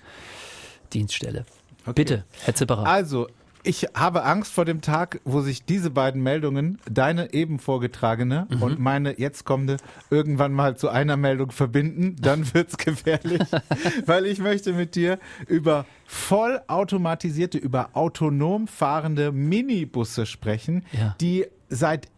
Dienststelle. 0.92 1.46
Bitte, 1.94 2.24
Herr 2.44 2.54
Zipperer. 2.54 2.84
Also, 2.86 3.28
ich 3.62 3.88
habe 3.94 4.24
Angst 4.24 4.52
vor 4.52 4.64
dem 4.64 4.80
Tag, 4.80 5.20
wo 5.24 5.40
sich 5.42 5.64
diese 5.64 5.90
beiden 5.90 6.22
Meldungen, 6.22 6.78
deine 6.90 7.34
eben 7.34 7.58
vorgetragene 7.58 8.46
Mhm. 8.50 8.62
und 8.62 8.78
meine 8.80 9.18
jetzt 9.20 9.44
kommende, 9.44 9.76
irgendwann 10.10 10.52
mal 10.52 10.76
zu 10.76 10.88
einer 10.88 11.16
Meldung 11.16 11.50
verbinden. 11.50 12.16
Dann 12.20 12.42
wird's 12.54 12.78
gefährlich, 12.78 13.42
weil 14.06 14.26
ich 14.26 14.38
möchte 14.38 14.72
mit 14.72 14.94
dir 14.94 15.18
über 15.46 15.84
vollautomatisierte, 16.06 17.58
über 17.58 17.90
autonom 17.94 18.66
fahrende 18.66 19.32
Minibusse 19.32 20.26
sprechen, 20.26 20.84
Ja. 20.92 21.14
die 21.20 21.46
seit 21.68 22.08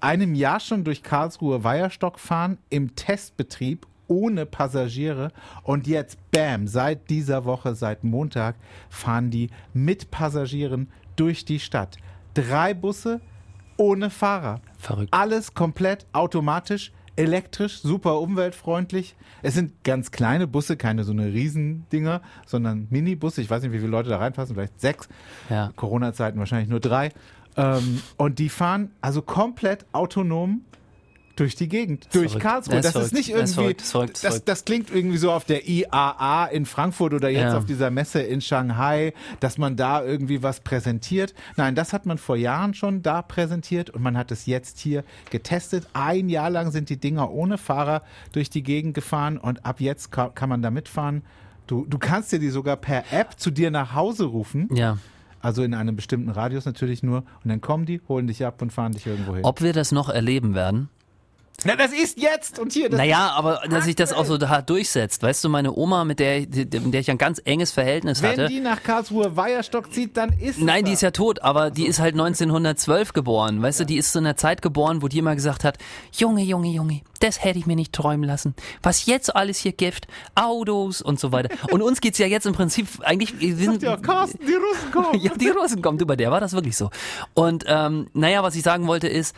einem 0.00 0.34
Jahr 0.34 0.60
schon 0.60 0.84
durch 0.84 1.02
Karlsruhe 1.02 1.64
Weierstock 1.64 2.18
fahren, 2.18 2.58
im 2.70 2.94
Testbetrieb 2.94 3.86
ohne 4.08 4.46
Passagiere 4.46 5.30
und 5.62 5.86
jetzt, 5.86 6.18
bam, 6.30 6.66
seit 6.66 7.08
dieser 7.10 7.44
Woche, 7.44 7.74
seit 7.74 8.04
Montag, 8.04 8.56
fahren 8.88 9.30
die 9.30 9.50
mit 9.72 10.10
Passagieren 10.10 10.88
durch 11.16 11.44
die 11.44 11.60
Stadt. 11.60 11.98
Drei 12.34 12.74
Busse 12.74 13.20
ohne 13.76 14.10
Fahrer. 14.10 14.60
Verrückt. 14.78 15.12
Alles 15.12 15.54
komplett 15.54 16.06
automatisch, 16.12 16.92
elektrisch, 17.16 17.80
super 17.80 18.20
umweltfreundlich. 18.20 19.16
Es 19.42 19.54
sind 19.54 19.84
ganz 19.84 20.10
kleine 20.10 20.46
Busse, 20.46 20.76
keine 20.76 21.04
so 21.04 21.12
eine 21.12 21.26
Riesendinger, 21.26 22.22
sondern 22.46 22.86
Minibusse. 22.90 23.40
Ich 23.40 23.50
weiß 23.50 23.62
nicht, 23.62 23.72
wie 23.72 23.78
viele 23.78 23.90
Leute 23.90 24.08
da 24.08 24.18
reinpassen, 24.18 24.54
vielleicht 24.54 24.80
sechs. 24.80 25.08
Ja. 25.48 25.72
Corona-Zeiten 25.76 26.38
wahrscheinlich 26.38 26.68
nur 26.68 26.80
drei. 26.80 27.10
Ähm, 27.56 28.02
und 28.16 28.38
die 28.38 28.48
fahren 28.48 28.92
also 29.00 29.22
komplett 29.22 29.86
autonom 29.92 30.62
durch 31.38 31.54
die 31.54 31.68
Gegend, 31.68 32.08
durch 32.12 32.32
verrückt. 32.32 32.42
Karlsruhe. 32.46 32.76
Das 32.76 32.86
ist 32.86 32.94
Das 32.96 33.04
ist 33.06 33.12
nicht 33.14 33.28
irgendwie. 33.30 33.74
Das 33.74 33.90
verrückt. 33.90 34.24
Das 34.24 34.44
das, 34.44 34.64
klingt 34.64 34.90
irgendwie 34.90 35.18
so 35.18 35.30
auf 35.32 35.44
der 35.44 35.68
IAA 35.68 36.46
in 36.46 36.66
Frankfurt 36.66 37.14
oder 37.14 37.28
jetzt 37.28 37.52
Ja. 37.52 37.58
auf 37.58 37.64
dieser 37.64 37.90
Messe 37.90 38.20
in 38.20 38.40
Shanghai, 38.40 39.12
dass 39.40 39.58
man 39.58 39.76
da 39.76 40.02
irgendwie 40.04 40.42
was 40.42 40.60
präsentiert. 40.60 41.34
Nein, 41.56 41.74
das 41.74 41.92
hat 41.92 42.06
man 42.06 42.18
vor 42.18 42.36
Jahren 42.36 42.74
schon 42.74 43.02
da 43.02 43.22
präsentiert 43.22 43.90
und 43.90 44.02
man 44.02 44.16
hat 44.16 44.30
es 44.30 44.46
jetzt 44.46 44.78
hier 44.80 45.04
getestet. 45.30 45.86
Ein 45.92 46.28
Jahr 46.28 46.50
lang 46.50 46.70
sind 46.72 46.88
die 46.90 46.98
Dinger 46.98 47.30
ohne 47.30 47.58
Fahrer 47.58 48.02
durch 48.32 48.50
die 48.50 48.62
Gegend 48.62 48.94
gefahren 48.94 49.38
und 49.38 49.64
ab 49.64 49.80
jetzt 49.80 50.10
ka- 50.10 50.30
kann 50.30 50.48
man 50.48 50.62
da 50.62 50.70
mitfahren. 50.70 51.22
Du, 51.66 51.84
du 51.86 51.98
kannst 51.98 52.32
dir 52.32 52.38
die 52.38 52.48
sogar 52.50 52.76
per 52.76 53.04
App 53.12 53.34
zu 53.38 53.50
dir 53.50 53.70
nach 53.70 53.94
Hause 53.94 54.24
rufen. 54.24 54.68
Ja. 54.74 54.98
Also 55.40 55.62
in 55.62 55.72
einem 55.74 55.94
bestimmten 55.94 56.30
Radius 56.30 56.64
natürlich 56.64 57.02
nur. 57.02 57.18
Und 57.44 57.50
dann 57.50 57.60
kommen 57.60 57.86
die, 57.86 58.00
holen 58.08 58.26
dich 58.26 58.44
ab 58.44 58.60
und 58.60 58.72
fahren 58.72 58.92
dich 58.92 59.06
irgendwo 59.06 59.34
hin. 59.36 59.44
Ob 59.44 59.60
wir 59.62 59.72
das 59.72 59.92
noch 59.92 60.08
erleben 60.08 60.54
werden? 60.54 60.88
Na, 61.64 61.74
das 61.74 61.92
ist 61.92 62.20
jetzt 62.20 62.60
und 62.60 62.72
hier. 62.72 62.88
Das 62.88 62.98
Naja, 62.98 63.32
aber 63.34 63.62
dass 63.68 63.84
sich 63.84 63.96
das 63.96 64.12
auch 64.12 64.24
so 64.24 64.38
hart 64.38 64.70
durchsetzt. 64.70 65.24
Weißt 65.24 65.42
du, 65.42 65.48
meine 65.48 65.76
Oma, 65.76 66.04
mit 66.04 66.20
der, 66.20 66.40
mit 66.40 66.94
der 66.94 67.00
ich 67.00 67.10
ein 67.10 67.18
ganz 67.18 67.42
enges 67.44 67.72
Verhältnis 67.72 68.22
wenn 68.22 68.30
hatte. 68.30 68.46
die 68.46 68.60
nach 68.60 68.80
Karlsruhe 68.80 69.36
Weierstock 69.36 69.92
zieht, 69.92 70.16
dann 70.16 70.32
ist 70.38 70.60
Nein, 70.60 70.84
es 70.84 70.88
die 70.88 70.92
ist 70.94 71.02
ja 71.02 71.10
tot, 71.10 71.42
aber 71.42 71.72
die 71.72 71.88
ist 71.88 71.98
halt 71.98 72.14
1912 72.14 73.12
geboren. 73.12 73.60
Weißt 73.60 73.80
du, 73.80 73.84
die 73.84 73.96
ist 73.96 74.12
zu 74.12 74.18
einer 74.18 74.36
Zeit 74.36 74.62
geboren, 74.62 75.02
wo 75.02 75.08
die 75.08 75.18
immer 75.18 75.34
gesagt 75.34 75.64
hat, 75.64 75.78
Junge, 76.12 76.44
Junge, 76.44 76.68
Junge, 76.68 77.00
das 77.18 77.42
hätte 77.42 77.58
ich 77.58 77.66
mir 77.66 77.74
nicht 77.74 77.92
träumen 77.92 78.28
lassen. 78.28 78.54
Was 78.84 79.06
jetzt 79.06 79.34
alles 79.34 79.58
hier 79.58 79.72
gibt, 79.72 80.06
Autos 80.36 81.02
und 81.02 81.18
so 81.18 81.32
weiter. 81.32 81.48
Und 81.72 81.82
uns 81.82 82.00
geht's 82.00 82.18
ja 82.18 82.28
jetzt 82.28 82.46
im 82.46 82.52
Prinzip 82.52 82.86
eigentlich, 83.02 83.34
sind, 83.56 83.82
Ja, 83.82 83.96
Carsten, 83.96 84.38
die 84.46 84.54
Russen 84.54 84.92
kommen. 84.92 85.20
ja, 85.20 85.32
die 85.34 85.48
Russen 85.48 85.82
kommt 85.82 86.00
über 86.00 86.16
der, 86.16 86.30
war 86.30 86.40
das 86.40 86.52
wirklich 86.52 86.76
so. 86.76 86.90
Und 87.34 87.64
ähm, 87.66 88.06
naja, 88.12 88.44
was 88.44 88.54
ich 88.54 88.62
sagen 88.62 88.86
wollte 88.86 89.08
ist, 89.08 89.34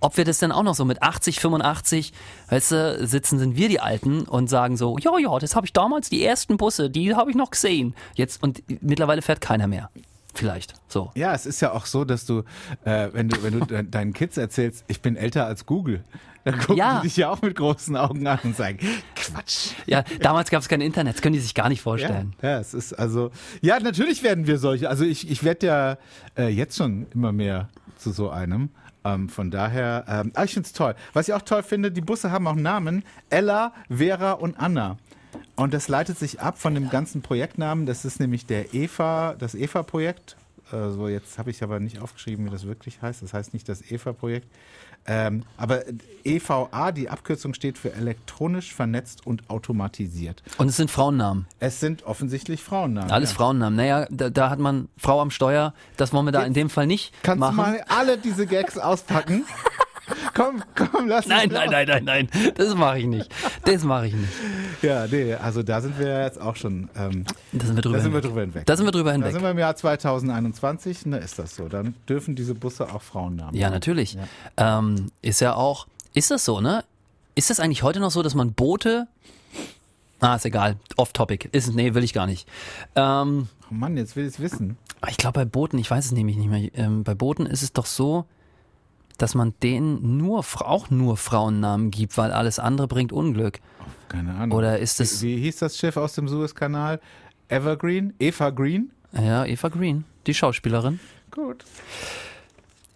ob 0.00 0.16
wir 0.16 0.24
das 0.24 0.38
denn 0.38 0.52
auch 0.52 0.62
noch 0.62 0.74
so 0.74 0.84
mit 0.84 1.02
80, 1.02 1.40
85, 1.40 2.12
weißt 2.50 2.72
du, 2.72 3.06
sitzen 3.06 3.38
sind 3.38 3.56
wir 3.56 3.68
die 3.68 3.80
Alten 3.80 4.22
und 4.22 4.48
sagen 4.48 4.76
so, 4.76 4.98
ja, 4.98 5.12
ja, 5.18 5.38
das 5.38 5.56
habe 5.56 5.66
ich 5.66 5.72
damals, 5.72 6.10
die 6.10 6.24
ersten 6.24 6.56
Busse, 6.56 6.90
die 6.90 7.14
habe 7.14 7.30
ich 7.30 7.36
noch 7.36 7.50
gesehen. 7.50 7.94
Jetzt 8.14 8.42
und 8.42 8.62
mittlerweile 8.82 9.22
fährt 9.22 9.40
keiner 9.40 9.66
mehr. 9.66 9.90
Vielleicht. 10.34 10.74
So. 10.88 11.10
Ja, 11.14 11.32
es 11.32 11.46
ist 11.46 11.60
ja 11.62 11.72
auch 11.72 11.86
so, 11.86 12.04
dass 12.04 12.26
du, 12.26 12.40
äh, 12.84 13.08
wenn 13.12 13.30
du, 13.30 13.42
wenn 13.42 13.58
du 13.58 13.64
de 13.64 13.82
deinen 13.84 14.12
Kids 14.12 14.36
erzählst, 14.36 14.84
ich 14.86 15.00
bin 15.00 15.16
älter 15.16 15.46
als 15.46 15.64
Google, 15.64 16.04
dann 16.44 16.58
gucken 16.58 16.76
Ja. 16.76 17.00
die 17.00 17.08
dich 17.08 17.16
ja 17.16 17.30
auch 17.30 17.40
mit 17.40 17.56
großen 17.56 17.96
Augen 17.96 18.26
an 18.26 18.38
und 18.44 18.54
sagen, 18.54 18.78
Quatsch. 19.14 19.70
Ja, 19.86 20.04
damals 20.20 20.50
gab 20.50 20.60
es 20.60 20.68
kein 20.68 20.82
Internet, 20.82 21.14
das 21.14 21.22
können 21.22 21.32
die 21.32 21.40
sich 21.40 21.54
gar 21.54 21.70
nicht 21.70 21.78
Ja, 21.78 21.84
vorstellen. 21.84 22.34
ja, 22.42 22.58
es 22.60 22.74
ist 22.74 22.92
also, 22.92 23.30
ja, 23.62 23.80
natürlich 23.80 24.22
werden 24.22 24.46
wir 24.46 24.58
solche. 24.58 24.90
Also 24.90 25.04
ich, 25.04 25.30
ich 25.30 25.42
werde 25.42 25.66
ja 25.66 25.96
äh, 26.36 26.48
jetzt 26.48 26.76
schon 26.76 27.06
immer 27.14 27.32
mehr 27.32 27.70
zu 27.96 28.12
so 28.12 28.28
einem. 28.28 28.68
Ähm, 29.06 29.28
von 29.28 29.50
daher, 29.50 30.04
ähm, 30.08 30.32
ah, 30.34 30.44
ich 30.44 30.54
finde 30.54 30.66
es 30.66 30.72
toll. 30.72 30.94
Was 31.12 31.28
ich 31.28 31.34
auch 31.34 31.42
toll 31.42 31.62
finde, 31.62 31.92
die 31.92 32.00
Busse 32.00 32.30
haben 32.30 32.46
auch 32.46 32.54
Namen. 32.56 33.04
Ella, 33.30 33.72
Vera 33.88 34.32
und 34.32 34.58
Anna. 34.58 34.98
Und 35.54 35.72
das 35.74 35.88
leitet 35.88 36.18
sich 36.18 36.40
ab 36.40 36.58
von 36.58 36.74
dem 36.74 36.90
ganzen 36.90 37.22
Projektnamen. 37.22 37.86
Das 37.86 38.04
ist 38.04 38.20
nämlich 38.20 38.46
der 38.46 38.74
EVA, 38.74 39.34
das 39.38 39.54
EVA-Projekt. 39.54 40.36
Äh, 40.72 40.90
so, 40.90 41.08
jetzt 41.08 41.38
habe 41.38 41.50
ich 41.50 41.62
aber 41.62 41.78
nicht 41.78 42.00
aufgeschrieben, 42.00 42.46
wie 42.46 42.50
das 42.50 42.66
wirklich 42.66 43.00
heißt. 43.00 43.22
Das 43.22 43.32
heißt 43.32 43.54
nicht 43.54 43.68
das 43.68 43.90
EVA-Projekt. 43.90 44.48
Ähm, 45.06 45.44
aber 45.56 45.84
EVA, 46.24 46.92
die 46.92 47.08
Abkürzung 47.08 47.54
steht 47.54 47.78
für 47.78 47.92
elektronisch 47.92 48.74
vernetzt 48.74 49.26
und 49.26 49.48
automatisiert. 49.48 50.42
Und 50.58 50.68
es 50.68 50.76
sind 50.76 50.90
Frauennamen. 50.90 51.46
Es 51.60 51.80
sind 51.80 52.04
offensichtlich 52.04 52.62
Frauennamen. 52.62 53.10
Alles 53.10 53.30
ja. 53.30 53.36
Frauennamen. 53.36 53.76
Naja, 53.76 54.06
da, 54.10 54.30
da 54.30 54.50
hat 54.50 54.58
man 54.58 54.88
Frau 54.96 55.20
am 55.20 55.30
Steuer. 55.30 55.74
Das 55.96 56.12
wollen 56.12 56.26
wir 56.26 56.32
da 56.32 56.42
in 56.42 56.54
dem 56.54 56.70
Fall 56.70 56.86
nicht 56.86 57.12
Kannst 57.22 57.40
machen. 57.40 57.56
du 57.56 57.62
mal 57.62 57.84
alle 57.88 58.18
diese 58.18 58.46
Gags 58.46 58.78
auspacken? 58.78 59.44
komm, 60.36 60.62
komm, 60.74 61.08
lass 61.08 61.26
Nein, 61.26 61.48
nein, 61.50 61.62
raus. 61.62 61.70
nein, 61.72 62.04
nein, 62.04 62.04
nein. 62.30 62.52
Das 62.56 62.74
mache 62.74 62.98
ich 63.00 63.06
nicht. 63.06 63.30
Das 63.64 63.82
mache 63.84 64.08
ich 64.08 64.14
nicht. 64.14 64.32
Ja, 64.82 65.06
nee, 65.06 65.34
also 65.34 65.62
da 65.62 65.80
sind 65.80 65.98
wir 65.98 66.22
jetzt 66.22 66.40
auch 66.40 66.54
schon. 66.56 66.88
Ähm, 66.96 67.24
Da 67.52 67.66
sind 67.66 67.76
wir 67.76 67.82
drüber 67.82 67.96
da 67.96 68.02
sind 68.02 68.12
wir 68.12 68.20
drüber 68.20 68.40
hinweg. 68.42 68.66
Da 68.66 68.76
sind 68.76 68.86
wir 68.86 68.92
drüber 68.92 69.10
Da 69.10 69.14
hinweg. 69.14 69.32
sind 69.32 69.42
wir 69.42 69.50
im 69.50 69.58
Jahr 69.58 69.74
2021, 69.74 71.06
ne, 71.06 71.18
ist 71.18 71.38
das 71.38 71.56
so. 71.56 71.68
Dann 71.68 71.94
dürfen 72.08 72.36
diese 72.36 72.54
Busse 72.54 72.92
auch 72.92 73.02
Frauennamen 73.02 73.54
Ja, 73.54 73.70
natürlich. 73.70 74.18
Ähm, 74.56 75.10
ist 75.22 75.40
ja 75.40 75.54
auch, 75.54 75.86
ist 76.14 76.30
das 76.30 76.44
so, 76.44 76.60
ne? 76.60 76.84
Ist 77.34 77.50
das 77.50 77.60
eigentlich 77.60 77.82
heute 77.82 78.00
noch 78.00 78.10
so, 78.10 78.22
dass 78.22 78.34
man 78.34 78.52
Boote, 78.52 79.08
ah, 80.20 80.36
ist 80.36 80.44
egal, 80.46 80.76
off-topic, 80.96 81.48
ist, 81.52 81.74
nee, 81.74 81.94
will 81.94 82.04
ich 82.04 82.12
gar 82.12 82.26
nicht. 82.26 82.48
Ähm, 82.94 83.48
Oh 83.70 83.74
Mann, 83.74 83.96
jetzt 83.96 84.14
will 84.14 84.24
ich 84.26 84.34
es 84.34 84.40
wissen. 84.40 84.76
ich 85.08 85.16
glaube 85.16 85.40
bei 85.40 85.44
Booten, 85.44 85.76
ich 85.78 85.90
weiß 85.90 86.04
es 86.06 86.12
nämlich 86.12 86.36
nicht 86.36 86.48
mehr, 86.48 86.70
ähm, 86.74 87.02
bei 87.02 87.14
Booten 87.14 87.46
ist 87.46 87.62
es 87.64 87.72
doch 87.72 87.86
so, 87.86 88.24
dass 89.18 89.34
man 89.34 89.54
denen 89.62 90.18
nur, 90.18 90.44
auch 90.60 90.90
nur 90.90 91.16
Frauennamen 91.16 91.90
gibt, 91.90 92.16
weil 92.18 92.32
alles 92.32 92.58
andere 92.58 92.88
bringt 92.88 93.12
Unglück. 93.12 93.60
Keine 94.08 94.34
Ahnung. 94.34 94.56
Oder 94.56 94.78
ist 94.78 95.00
es, 95.00 95.22
wie, 95.22 95.36
wie 95.36 95.42
hieß 95.42 95.58
das 95.58 95.76
Schiff 95.76 95.96
aus 95.96 96.14
dem 96.14 96.28
Suezkanal? 96.28 97.00
Evergreen? 97.48 98.14
Eva 98.18 98.50
Green? 98.50 98.90
ja, 99.12 99.44
Eva 99.44 99.68
Green, 99.68 100.04
die 100.26 100.34
Schauspielerin. 100.34 101.00
Gut. 101.30 101.64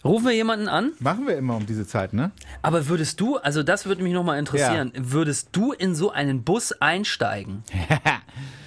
Rufen 0.05 0.27
wir 0.27 0.35
jemanden 0.35 0.69
an? 0.69 0.93
Machen 0.99 1.27
wir 1.27 1.37
immer 1.37 1.57
um 1.57 1.67
diese 1.67 1.87
Zeit, 1.87 2.15
ne? 2.15 2.31
Aber 2.63 2.89
würdest 2.89 3.21
du, 3.21 3.37
also 3.37 3.63
das 3.63 3.85
würde 3.85 4.03
mich 4.03 4.15
nochmal 4.15 4.39
interessieren, 4.39 4.93
würdest 4.97 5.51
du 5.53 5.73
in 5.73 5.95
so 5.95 6.11
einen 6.11 6.43
Bus 6.43 6.73
einsteigen? 6.73 7.63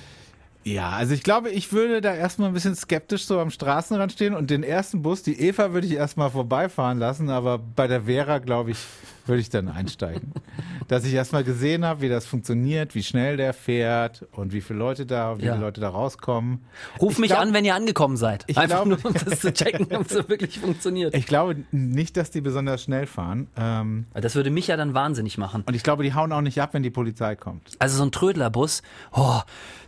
Ja, 0.64 0.92
also 0.92 1.14
ich 1.14 1.24
glaube, 1.24 1.50
ich 1.50 1.74
würde 1.74 2.00
da 2.00 2.14
erstmal 2.14 2.50
ein 2.50 2.54
bisschen 2.54 2.76
skeptisch 2.76 3.26
so 3.26 3.40
am 3.40 3.52
Straßenrand 3.52 4.14
stehen 4.14 4.34
und 4.34 4.50
den 4.50 4.64
ersten 4.64 5.02
Bus, 5.02 5.22
die 5.22 5.40
Eva, 5.40 5.74
würde 5.74 5.88
ich 5.88 5.94
erstmal 5.94 6.30
vorbeifahren 6.30 7.00
lassen, 7.00 7.30
aber 7.30 7.58
bei 7.58 7.88
der 7.88 8.04
Vera, 8.04 8.40
glaube 8.40 8.72
ich, 8.72 8.78
würde 9.26 9.40
ich 9.42 9.50
dann 9.50 9.70
einsteigen. 9.70 10.34
Dass 10.88 11.06
ich 11.06 11.14
erstmal 11.14 11.44
gesehen 11.44 11.86
habe, 11.86 12.02
wie 12.02 12.10
das 12.10 12.26
funktioniert, 12.26 12.94
wie 12.96 13.04
schnell 13.04 13.38
der 13.38 13.54
fährt 13.54 14.26
und 14.34 14.52
wie 14.54 14.62
viele 14.62 14.80
Leute 14.80 15.06
da, 15.06 15.38
wie 15.40 15.46
Ja. 15.46 15.54
viele 15.54 15.66
Leute 15.66 15.80
da 15.82 15.90
rauskommen. 15.90 16.60
Ruf 17.00 17.14
Ich 17.14 17.20
mich 17.20 17.30
glaub- 17.30 17.40
an, 17.42 17.54
wenn 17.54 17.64
ihr 17.66 17.74
angekommen 17.76 18.18
seid. 18.18 18.44
Ich 18.48 18.58
Einfach 18.58 18.84
glaub- 18.84 19.04
nur, 19.04 19.06
um 19.06 19.14
das 19.14 19.40
zu 19.40 19.54
checken, 19.54 19.88
ob 19.96 20.08
es 20.08 20.14
so 20.14 20.28
wirklich 20.30 20.60
funktioniert. 20.60 21.16
Ich 21.16 21.26
glaube 21.26 21.56
nicht, 21.72 22.18
dass 22.18 22.32
die 22.32 22.42
besonders 22.42 22.84
schnell 22.84 23.08
fahren. 23.08 23.48
Ähm, 23.56 24.06
Das 24.14 24.36
würde 24.36 24.50
mich 24.50 24.68
ja 24.68 24.78
dann 24.78 24.94
wahnsinnig 24.94 25.38
machen. 25.38 25.64
und 25.66 25.74
ich 25.74 25.84
glaube, 25.84 26.04
die 26.04 26.14
hauen 26.14 26.32
auch 26.32 26.42
nicht 26.42 26.62
ab, 26.62 26.74
wenn 26.74 26.84
die 26.84 26.90
Polizei 26.92 27.36
kommt. 27.36 27.72
Also 27.80 27.98
so 27.98 28.04
ein 28.04 28.12
Trödlerbus, 28.12 28.82
oh, 29.14 29.40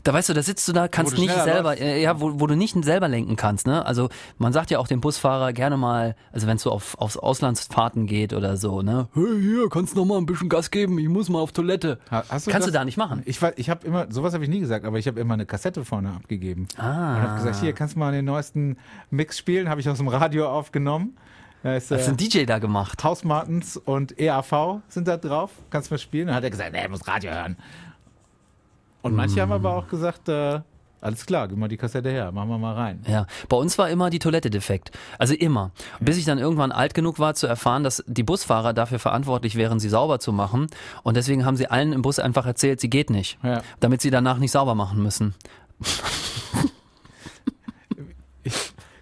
da 0.04 0.14
weißt 0.14 0.30
du, 0.30 0.34
da 0.34 0.44
sitzt 0.44 0.68
du 0.68 0.72
da, 0.74 0.88
kannst 0.88 1.14
Wo 1.14 1.16
du 1.18 1.22
nicht 1.24 1.34
selber, 1.36 1.78
äh, 1.80 2.02
ja, 2.02 2.20
wo, 2.22 2.40
wo 2.40 2.48
du 2.48 2.56
nicht 2.56 2.76
selber 2.86 3.08
lenken 3.08 3.36
kannst, 3.36 3.66
ne? 3.68 3.86
Also 3.86 4.10
man 4.38 4.54
sagt 4.54 4.70
ja 4.72 4.80
auch 4.80 4.88
dem 4.88 5.02
Busfahrer 5.02 5.52
gerne 5.52 5.78
mal, 5.78 6.16
also 6.32 6.46
wenn 6.48 6.58
es 6.58 6.64
so 6.64 6.72
auf, 6.72 6.96
aufs 7.00 7.18
Auslandsfahrten 7.18 8.06
geht 8.06 8.32
oder 8.34 8.56
so, 8.58 8.82
ne? 8.82 9.08
Hey, 9.26 9.42
hier, 9.42 9.70
kannst 9.70 9.94
du 9.94 9.98
noch 10.00 10.06
mal 10.06 10.18
ein 10.18 10.26
bisschen 10.26 10.50
Gas 10.50 10.70
geben, 10.72 11.00
ich 11.00 11.10
muss 11.10 11.30
mal 11.30 11.40
auf 11.40 11.52
Toilette. 11.52 12.00
Ha- 12.12 12.24
Hast 12.30 12.46
Kannst 12.48 12.50
das- 12.50 12.66
du 12.68 12.72
da 12.72 12.86
nicht 12.86 12.98
machen. 12.98 13.22
Ich, 13.26 13.42
ich 13.56 13.70
habe 13.70 13.88
immer, 13.88 14.12
sowas 14.12 14.34
habe 14.34 14.44
ich 14.44 14.50
nie 14.50 14.60
gesagt, 14.60 14.86
aber 14.86 15.00
ich 15.00 15.08
habe 15.08 15.20
immer 15.20 15.34
eine 15.34 15.46
Kassette 15.46 15.84
vorne 15.86 16.10
abgegeben. 16.12 16.68
Ah. 16.78 17.16
Und 17.16 17.22
habe 17.24 17.36
gesagt, 17.38 17.60
hier, 17.60 17.74
kannst 17.74 17.96
du 17.96 18.00
mal 18.00 18.12
den 18.12 18.26
neuesten 18.26 18.78
Mix 19.10 19.38
spielen? 19.38 19.70
Habe 19.70 19.82
ich 19.82 19.90
aus 19.90 19.98
dem 19.98 20.08
Radio 20.08 20.48
aufgenommen. 20.50 21.18
Da 21.64 21.76
ist, 21.76 21.90
Was 21.90 22.08
äh, 22.08 22.12
ein 22.12 22.18
DJ 22.18 22.46
da 22.46 22.60
gemacht? 22.60 23.04
House 23.04 23.24
Martins 23.24 23.76
und 23.78 24.20
EAV 24.20 24.82
sind 24.88 25.08
da 25.08 25.18
drauf. 25.18 25.50
Kannst 25.72 25.90
du 25.90 25.96
mal 25.96 25.98
spielen? 26.00 26.28
Dann 26.28 26.36
hat 26.36 26.44
er 26.44 26.52
gesagt, 26.52 26.72
nee, 26.74 26.80
er 26.80 26.90
muss 26.90 27.08
Radio 27.08 27.32
hören. 27.32 27.58
Und 29.02 29.16
manche 29.16 29.42
haben 29.42 29.52
aber 29.52 29.76
auch 29.76 29.88
gesagt, 29.88 30.30
äh, 30.30 30.60
alles 31.06 31.26
klar, 31.26 31.48
gib 31.48 31.58
mal 31.58 31.68
die 31.68 31.78
Kassette 31.78 32.10
her, 32.10 32.32
machen 32.32 32.50
wir 32.50 32.58
mal 32.58 32.74
rein. 32.74 33.04
Ja, 33.08 33.28
bei 33.48 33.58
uns 33.58 33.78
war 33.78 33.90
immer 33.90 34.10
die 34.10 34.20
Toilette 34.20 34.50
defekt. 34.50 34.92
Also 35.20 35.34
immer. 35.36 35.72
Bis 36.00 36.18
ich 36.18 36.26
dann 36.26 36.40
irgendwann 36.40 36.72
alt 36.72 36.94
genug 36.94 37.20
war 37.20 37.36
zu 37.36 37.46
erfahren, 37.48 37.84
dass 37.84 38.04
die 38.08 38.24
Busfahrer 38.24 38.74
dafür 38.74 39.00
verantwortlich 39.00 39.56
wären, 39.56 39.80
sie 39.80 39.90
sauber 39.90 40.20
zu 40.20 40.34
machen. 40.34 40.68
Und 41.04 41.16
deswegen 41.16 41.46
haben 41.46 41.58
sie 41.58 41.68
allen 41.68 41.94
im 41.94 42.02
Bus 42.02 42.20
einfach 42.20 42.46
erzählt, 42.46 42.82
sie 42.82 42.90
geht 42.90 43.10
nicht. 43.10 43.38
Ja. 43.44 43.62
Damit 43.80 44.02
sie 44.02 44.10
danach 44.10 44.40
nicht 44.40 44.52
sauber 44.52 44.74
machen 44.74 45.02
müssen. 45.02 45.36
Ich 48.44 48.54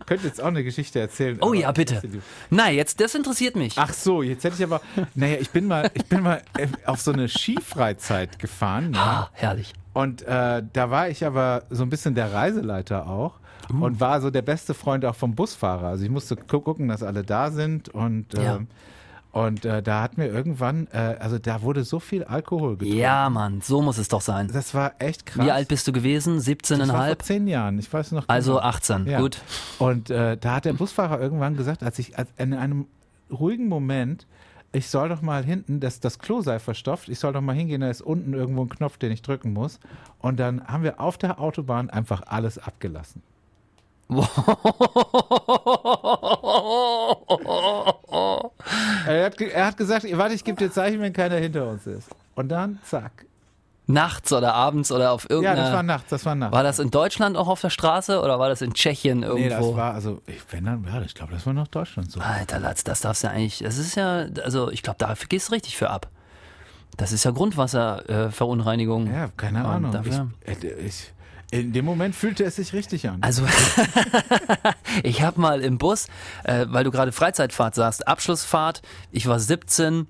könnte 0.06 0.28
jetzt 0.28 0.42
auch 0.42 0.48
eine 0.48 0.66
Geschichte 0.66 1.00
erzählen. 1.00 1.38
Oh 1.42 1.54
ja, 1.54 1.72
bitte. 1.72 2.02
Nein, 2.50 2.76
jetzt, 2.76 3.00
das 3.00 3.16
interessiert 3.16 3.56
mich. 3.56 3.76
Ach 3.78 3.94
so, 3.94 4.22
jetzt 4.22 4.44
hätte 4.44 4.56
ich 4.58 4.64
aber, 4.64 4.82
naja, 5.16 5.38
ich 5.40 5.50
bin 5.52 5.66
mal, 5.68 5.90
ich 5.94 6.06
bin 6.06 6.22
mal 6.22 6.42
äh, 6.58 6.68
auf 6.86 7.00
so 7.00 7.14
eine 7.14 7.30
Skifreizeit 7.30 8.38
gefahren. 8.40 8.94
Ja. 8.94 9.00
Ah, 9.02 9.30
herrlich. 9.32 9.74
Und 9.94 10.24
äh, 10.24 10.64
da 10.74 10.90
war 10.90 11.08
ich 11.10 11.26
aber 11.26 11.64
so 11.70 11.84
ein 11.84 11.90
bisschen 11.90 12.16
der 12.16 12.34
Reiseleiter 12.34 13.08
auch 13.08 13.40
Uh. 13.74 13.86
und 13.86 14.02
war 14.02 14.20
so 14.20 14.30
der 14.30 14.42
beste 14.42 14.74
Freund 14.74 15.06
auch 15.06 15.16
vom 15.16 15.36
Busfahrer. 15.36 15.88
Also 15.88 16.04
ich 16.04 16.10
musste 16.12 16.36
gu 16.36 16.60
gucken, 16.60 16.90
dass 16.90 17.02
alle 17.02 17.24
da 17.24 17.50
sind 17.50 17.88
und 17.88 18.34
Ja. 18.34 18.60
und 19.32 19.64
äh, 19.64 19.82
da 19.82 20.02
hat 20.02 20.18
mir 20.18 20.28
irgendwann, 20.28 20.88
äh, 20.92 21.16
also 21.18 21.40
da 21.40 21.62
wurde 21.62 21.86
so 21.86 22.02
viel 22.02 22.26
Alkohol 22.26 22.76
getrunken. 22.76 23.00
Ja, 23.00 23.30
Mann, 23.30 23.62
so 23.62 23.82
muss 23.82 23.98
es 24.00 24.10
doch 24.10 24.20
sein. 24.20 24.50
Das 24.52 24.74
war 24.74 24.96
echt 25.00 25.26
krass. 25.26 25.46
Wie 25.46 25.52
alt 25.52 25.70
bist 25.70 25.88
du 25.88 25.94
gewesen? 25.94 26.36
das 26.36 26.46
war 26.48 26.56
vor 26.58 27.14
17,5? 27.16 27.20
zehn 27.20 27.48
Jahren, 27.48 27.80
ich 27.80 27.92
weiß 27.94 28.12
noch. 28.12 28.26
Also 28.28 28.56
genau. 28.56 28.64
18, 28.66 29.06
Ja. 29.08 29.22
gut. 29.22 29.40
Und 29.80 30.10
äh, 30.10 30.36
da 30.36 30.56
hat 30.56 30.66
der 30.66 30.74
Busfahrer 30.74 31.22
irgendwann 31.22 31.56
gesagt, 31.56 31.84
als 31.84 31.98
ich 32.00 32.18
als 32.18 32.30
in 32.38 32.54
einem 32.54 32.88
ruhigen 33.32 33.70
Moment, 33.70 34.28
ich 34.74 34.90
soll 34.90 35.10
doch 35.10 35.22
mal 35.22 35.46
hinten, 35.46 35.80
das, 35.80 36.00
das 36.00 36.18
Klo 36.20 36.42
sei 36.42 36.60
verstopft, 36.60 37.08
ich 37.08 37.20
soll 37.20 37.32
doch 37.32 37.42
mal 37.42 37.56
hingehen, 37.56 37.82
da 37.82 37.90
ist 37.90 38.02
unten 38.02 38.34
irgendwo 38.34 38.64
ein 38.64 38.70
Knopf, 38.70 38.98
den 38.98 39.12
ich 39.12 39.22
drücken 39.22 39.54
muss. 39.54 39.80
Und 40.20 40.40
dann 40.40 40.68
haben 40.68 40.84
wir 40.84 41.00
auf 41.00 41.18
der 41.18 41.40
Autobahn 41.40 41.92
einfach 41.92 42.24
alles 42.26 42.58
abgelassen. 42.58 43.22
er, 49.08 49.26
hat, 49.26 49.40
er 49.40 49.66
hat 49.66 49.78
gesagt, 49.78 50.06
warte, 50.18 50.36
ich 50.36 50.44
gebe 50.44 50.58
dir 50.58 50.72
Zeichen, 50.72 51.00
wenn 51.00 51.14
keiner 51.14 51.38
hinter 51.38 51.70
uns 51.70 51.88
ist. 51.88 52.10
Und 52.36 52.50
dann, 52.50 52.80
zack. 52.84 53.26
Nachts 53.86 54.32
oder 54.32 54.54
abends 54.54 54.92
oder 54.94 55.12
auf 55.12 55.24
Ja, 55.24 55.36
irgendeiner... 55.36 55.62
das 55.64 55.74
war 55.74 55.84
nachts, 55.84 56.10
das 56.10 56.26
war 56.26 56.36
nachts. 56.36 56.54
war 56.56 56.64
das 56.64 56.80
in 56.80 56.90
Deutschland 56.90 57.36
auch 57.36 57.48
auf 57.50 57.60
der 57.60 57.70
Straße 57.70 58.22
oder 58.22 58.40
war 58.40 58.48
das 58.48 58.62
in 58.62 58.74
Tschechien 58.74 59.24
irgendwo? 59.24 59.44
nee, 59.44 59.50
das 59.50 59.76
war, 59.76 59.94
also, 59.94 60.22
ich, 60.26 60.42
wenn 60.52 60.64
dann, 60.66 60.86
ja, 60.86 61.02
ich 61.02 61.14
glaube, 61.14 61.34
das 61.34 61.46
war 61.46 61.52
noch 61.54 61.68
Deutschland 61.68 62.10
so. 62.10 62.22
Alter 62.22 62.60
Latz, 62.60 62.84
das 62.86 63.02
darfst 63.02 63.24
du 63.24 63.28
ja 63.28 63.34
eigentlich, 63.34 63.60
das 63.60 63.78
ist 63.78 63.96
ja, 63.96 64.26
also 64.44 64.72
ich 64.72 64.84
glaube, 64.84 64.98
da 65.00 65.14
gehst 65.28 65.50
du 65.50 65.54
richtig 65.54 65.76
für 65.76 65.90
ab. 65.90 66.08
Das 66.96 67.12
ist 67.12 67.26
ja 67.26 67.32
Grundwasserverunreinigung. 67.32 69.08
Äh. 69.08 69.14
Ja, 69.14 69.28
keine 69.36 69.66
Ahnung. 69.66 69.92
dafür- 69.92 70.30
Ich, 70.46 70.64
äh, 70.64 70.74
ich, 70.76 71.14
in 71.54 71.72
dem 71.72 71.86
Moment 71.86 72.16
fühlte 72.16 72.44
es 72.46 72.56
sich 72.56 72.74
richtig 72.74 73.08
an. 73.08 73.20
Also, 73.22 73.46
ich 75.04 75.22
habe 75.22 75.40
mal 75.40 75.62
im 75.62 75.78
Bus, 75.78 76.08
äh, 76.46 76.66
weil 76.70 76.84
du 76.84 76.90
gerade 76.90 77.12
Freizeitfahrt 77.12 77.76
sagst, 77.76 78.08
Abschlussfahrt, 78.08 78.82
ich 79.12 79.28
war 79.28 79.40
17 79.40 80.08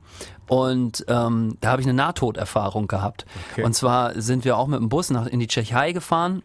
und 0.47 1.03
ähm, 1.09 1.57
da 1.59 1.71
habe 1.71 1.81
ich 1.81 1.88
eine 1.88 1.95
Nahtoderfahrung 1.95 2.88
gehabt. 2.88 3.25
Okay. 3.51 3.63
Und 3.65 3.73
zwar 3.73 4.21
sind 4.21 4.45
wir 4.45 4.55
auch 4.55 4.67
mit 4.67 4.79
dem 4.79 4.88
Bus 4.88 5.09
nach, 5.09 5.27
in 5.27 5.41
die 5.41 5.47
Tschechei 5.47 5.91
gefahren. 5.91 6.43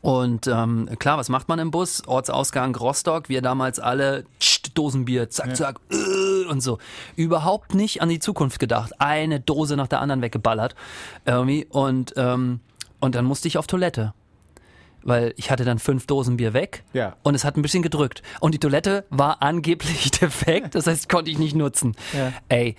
Und 0.00 0.46
ähm, 0.46 0.88
klar, 0.98 1.18
was 1.18 1.28
macht 1.28 1.48
man 1.48 1.58
im 1.58 1.70
Bus? 1.70 2.02
Ortsausgang 2.06 2.74
Rostock, 2.74 3.28
wir 3.28 3.42
damals 3.42 3.78
alle 3.78 4.24
tscht, 4.40 4.70
Dosenbier, 4.78 5.28
zack, 5.28 5.56
zack, 5.56 5.78
äh, 5.90 6.50
und 6.50 6.62
so. 6.62 6.78
Überhaupt 7.16 7.74
nicht 7.74 8.00
an 8.00 8.08
die 8.08 8.18
Zukunft 8.18 8.60
gedacht. 8.60 8.98
Eine 8.98 9.40
Dose 9.40 9.76
nach 9.76 9.88
der 9.88 10.00
anderen 10.00 10.22
weggeballert. 10.22 10.74
Irgendwie. 11.26 11.66
Und, 11.66 12.14
ähm, 12.16 12.60
und 13.00 13.14
dann 13.14 13.24
musste 13.24 13.48
ich 13.48 13.58
auf 13.58 13.66
Toilette 13.66 14.12
weil 15.02 15.34
ich 15.36 15.52
hatte 15.52 15.64
dann 15.64 15.78
fünf 15.78 16.08
Dosen 16.08 16.36
Bier 16.36 16.52
weg 16.52 16.82
Ja. 16.92 17.14
und 17.22 17.36
es 17.36 17.44
hat 17.44 17.56
ein 17.56 17.62
bisschen 17.62 17.84
gedrückt. 17.84 18.24
Und 18.40 18.54
die 18.54 18.58
Toilette 18.58 19.04
war 19.08 19.40
angeblich 19.40 20.10
defekt, 20.20 20.74
das 20.74 20.88
heißt, 20.88 21.08
konnte 21.08 21.30
ich 21.30 21.38
nicht 21.38 21.54
nutzen. 21.54 21.94
Ja. 22.12 22.32
Ey, 22.48 22.74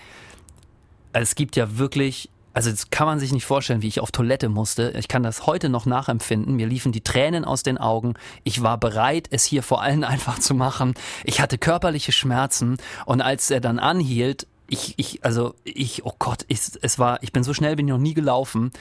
es 1.14 1.36
gibt 1.36 1.56
ja 1.56 1.78
wirklich, 1.78 2.30
also 2.54 2.70
das 2.70 2.90
kann 2.90 3.08
man 3.08 3.20
sich 3.20 3.32
nicht 3.32 3.46
vorstellen, 3.46 3.82
wie 3.82 3.88
ich 3.88 4.02
auf 4.02 4.12
Toilette 4.12 4.50
musste. 4.50 4.92
Ich 4.98 5.08
kann 5.08 5.24
das 5.24 5.46
heute 5.48 5.70
noch 5.70 5.86
nachempfinden. 5.86 6.58
Mir 6.58 6.68
liefen 6.68 6.92
die 6.92 7.00
Tränen 7.00 7.46
aus 7.46 7.64
den 7.64 7.78
Augen. 7.78 8.16
Ich 8.44 8.62
war 8.62 8.78
bereit, 8.78 9.28
es 9.32 9.46
hier 9.46 9.64
vor 9.64 9.82
allen 9.82 10.04
einfach 10.04 10.38
zu 10.38 10.54
machen. 10.54 10.96
Ich 11.24 11.40
hatte 11.40 11.58
körperliche 11.58 12.12
Schmerzen 12.12 12.76
und 13.06 13.22
als 13.22 13.50
er 13.52 13.62
dann 13.62 13.80
anhielt, 13.80 14.48
ich, 14.70 14.96
ich, 14.98 15.24
also 15.24 15.56
ich, 15.64 16.06
oh 16.06 16.12
Gott, 16.20 16.44
ich, 16.50 16.60
es 16.82 17.00
war, 17.00 17.24
ich 17.24 17.32
bin 17.32 17.46
so 17.46 17.54
schnell, 17.54 17.78
bin 17.78 17.88
ich 17.88 17.94
noch 17.94 18.00
nie 18.00 18.14
gelaufen. 18.14 18.72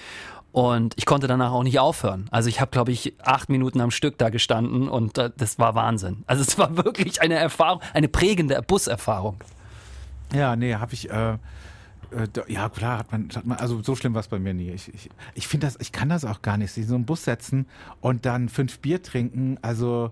Und 0.56 0.94
ich 0.96 1.04
konnte 1.04 1.26
danach 1.26 1.52
auch 1.52 1.64
nicht 1.64 1.78
aufhören. 1.80 2.28
Also 2.30 2.48
ich 2.48 2.62
habe, 2.62 2.70
glaube 2.70 2.90
ich, 2.90 3.12
acht 3.22 3.50
Minuten 3.50 3.78
am 3.82 3.90
Stück 3.90 4.16
da 4.16 4.30
gestanden 4.30 4.88
und 4.88 5.18
äh, 5.18 5.30
das 5.36 5.58
war 5.58 5.74
Wahnsinn. 5.74 6.24
Also 6.26 6.40
es 6.40 6.56
war 6.56 6.74
wirklich 6.82 7.20
eine 7.20 7.34
Erfahrung, 7.34 7.82
eine 7.92 8.08
prägende 8.08 8.62
Buserfahrung. 8.62 9.36
Ja, 10.32 10.56
nee, 10.56 10.74
habe 10.74 10.94
ich. 10.94 11.10
Äh, 11.10 11.34
äh, 11.34 11.38
ja, 12.48 12.70
klar, 12.70 13.00
hat 13.00 13.12
man, 13.12 13.28
hat 13.34 13.44
man, 13.44 13.58
also 13.58 13.82
so 13.82 13.94
schlimm 13.96 14.14
war 14.14 14.22
es 14.22 14.28
bei 14.28 14.38
mir 14.38 14.54
nie. 14.54 14.70
Ich, 14.70 14.94
ich, 14.94 15.10
ich 15.34 15.46
finde 15.46 15.66
das, 15.66 15.76
ich 15.78 15.92
kann 15.92 16.08
das 16.08 16.24
auch 16.24 16.40
gar 16.40 16.56
nicht. 16.56 16.72
Sich 16.72 16.84
in 16.84 16.88
so 16.88 16.94
einen 16.94 17.04
Bus 17.04 17.24
setzen 17.24 17.66
und 18.00 18.24
dann 18.24 18.48
fünf 18.48 18.78
Bier 18.78 19.02
trinken, 19.02 19.58
also 19.60 20.10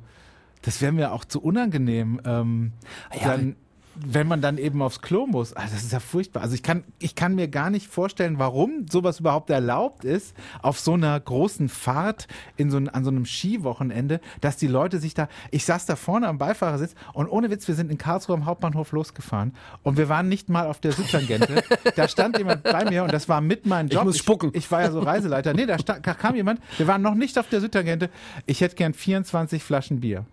das 0.61 0.83
wäre 0.83 0.93
mir 0.93 1.13
auch 1.13 1.25
zu 1.25 1.41
unangenehm. 1.41 2.21
Ähm, 2.27 2.73
Ja, 3.15 3.29
dann, 3.29 3.57
wenn 3.97 4.27
man 4.27 4.41
dann 4.41 4.59
eben 4.59 4.83
aufs 4.83 5.01
Klo 5.01 5.27
muss. 5.27 5.55
Ah, 5.57 5.63
das 5.63 5.83
ist 5.83 5.93
ja 5.93 6.01
furchtbar. 6.01 6.43
Also 6.43 6.55
ich 6.55 6.63
kann, 6.63 6.85
ich 6.99 7.15
kann 7.15 7.35
mir 7.35 7.49
gar 7.49 7.71
nicht 7.71 7.87
vorstellen, 7.87 8.39
warum 8.39 8.87
sowas 8.91 9.21
überhaupt 9.21 9.51
erlaubt 9.51 10.05
ist, 10.05 10.35
auf 10.63 10.81
so 10.81 10.95
einer 10.95 11.19
großen 11.21 11.69
Fahrt 11.69 12.27
in 12.57 12.71
so, 12.71 12.79
an 12.79 13.05
so 13.05 13.11
einem 13.11 13.25
Skiwochenende, 13.27 14.21
dass 14.41 14.57
die 14.57 14.67
Leute 14.67 14.99
sich 14.99 15.15
da, 15.15 15.29
ich 15.51 15.65
saß 15.65 15.87
da 15.87 15.97
vorne 15.97 16.29
am 16.29 16.39
Beifahrersitz 16.39 16.95
und 17.13 17.29
ohne 17.29 17.51
Witz, 17.51 17.69
wir 17.69 17.75
sind 17.75 17.91
in 17.91 17.99
Karlsruhe 17.99 18.35
am 18.37 18.47
Hauptbahnhof 18.47 18.93
losgefahren 18.93 19.55
und 19.83 19.97
wir 19.97 20.09
waren 20.09 20.29
nicht 20.29 20.49
mal 20.49 20.67
auf 20.67 20.81
der 20.81 20.93
Südtangente. 20.93 21.63
da 21.97 22.09
stand 22.09 22.37
jemand 22.39 22.63
bei 22.65 22.85
mir 22.89 23.05
und 23.05 23.13
das 23.13 23.29
war 23.29 23.41
mit 23.41 23.67
meinem 23.67 23.89
Job. 23.89 24.05
muss 24.05 24.19
spucken. 24.19 24.51
Ich, 24.55 24.65
ich 24.65 24.71
war 24.71 24.83
ja 24.83 24.91
so 24.91 25.01
Reiseleiter. 25.01 25.55
Nee, 25.55 25.67
da, 25.67 25.79
sta- 25.79 25.99
da 26.01 26.15
kam 26.15 26.35
jemand, 26.35 26.61
wir 26.79 26.87
waren 26.87 27.03
noch 27.03 27.15
nicht 27.15 27.39
auf 27.39 27.49
der 27.49 27.61
Südtangente. 27.61 28.11
Ich 28.47 28.61
hätte 28.61 28.75
gern 28.77 28.93
24 28.95 29.63
Flaschen 29.63 30.01
Bier. 30.01 30.25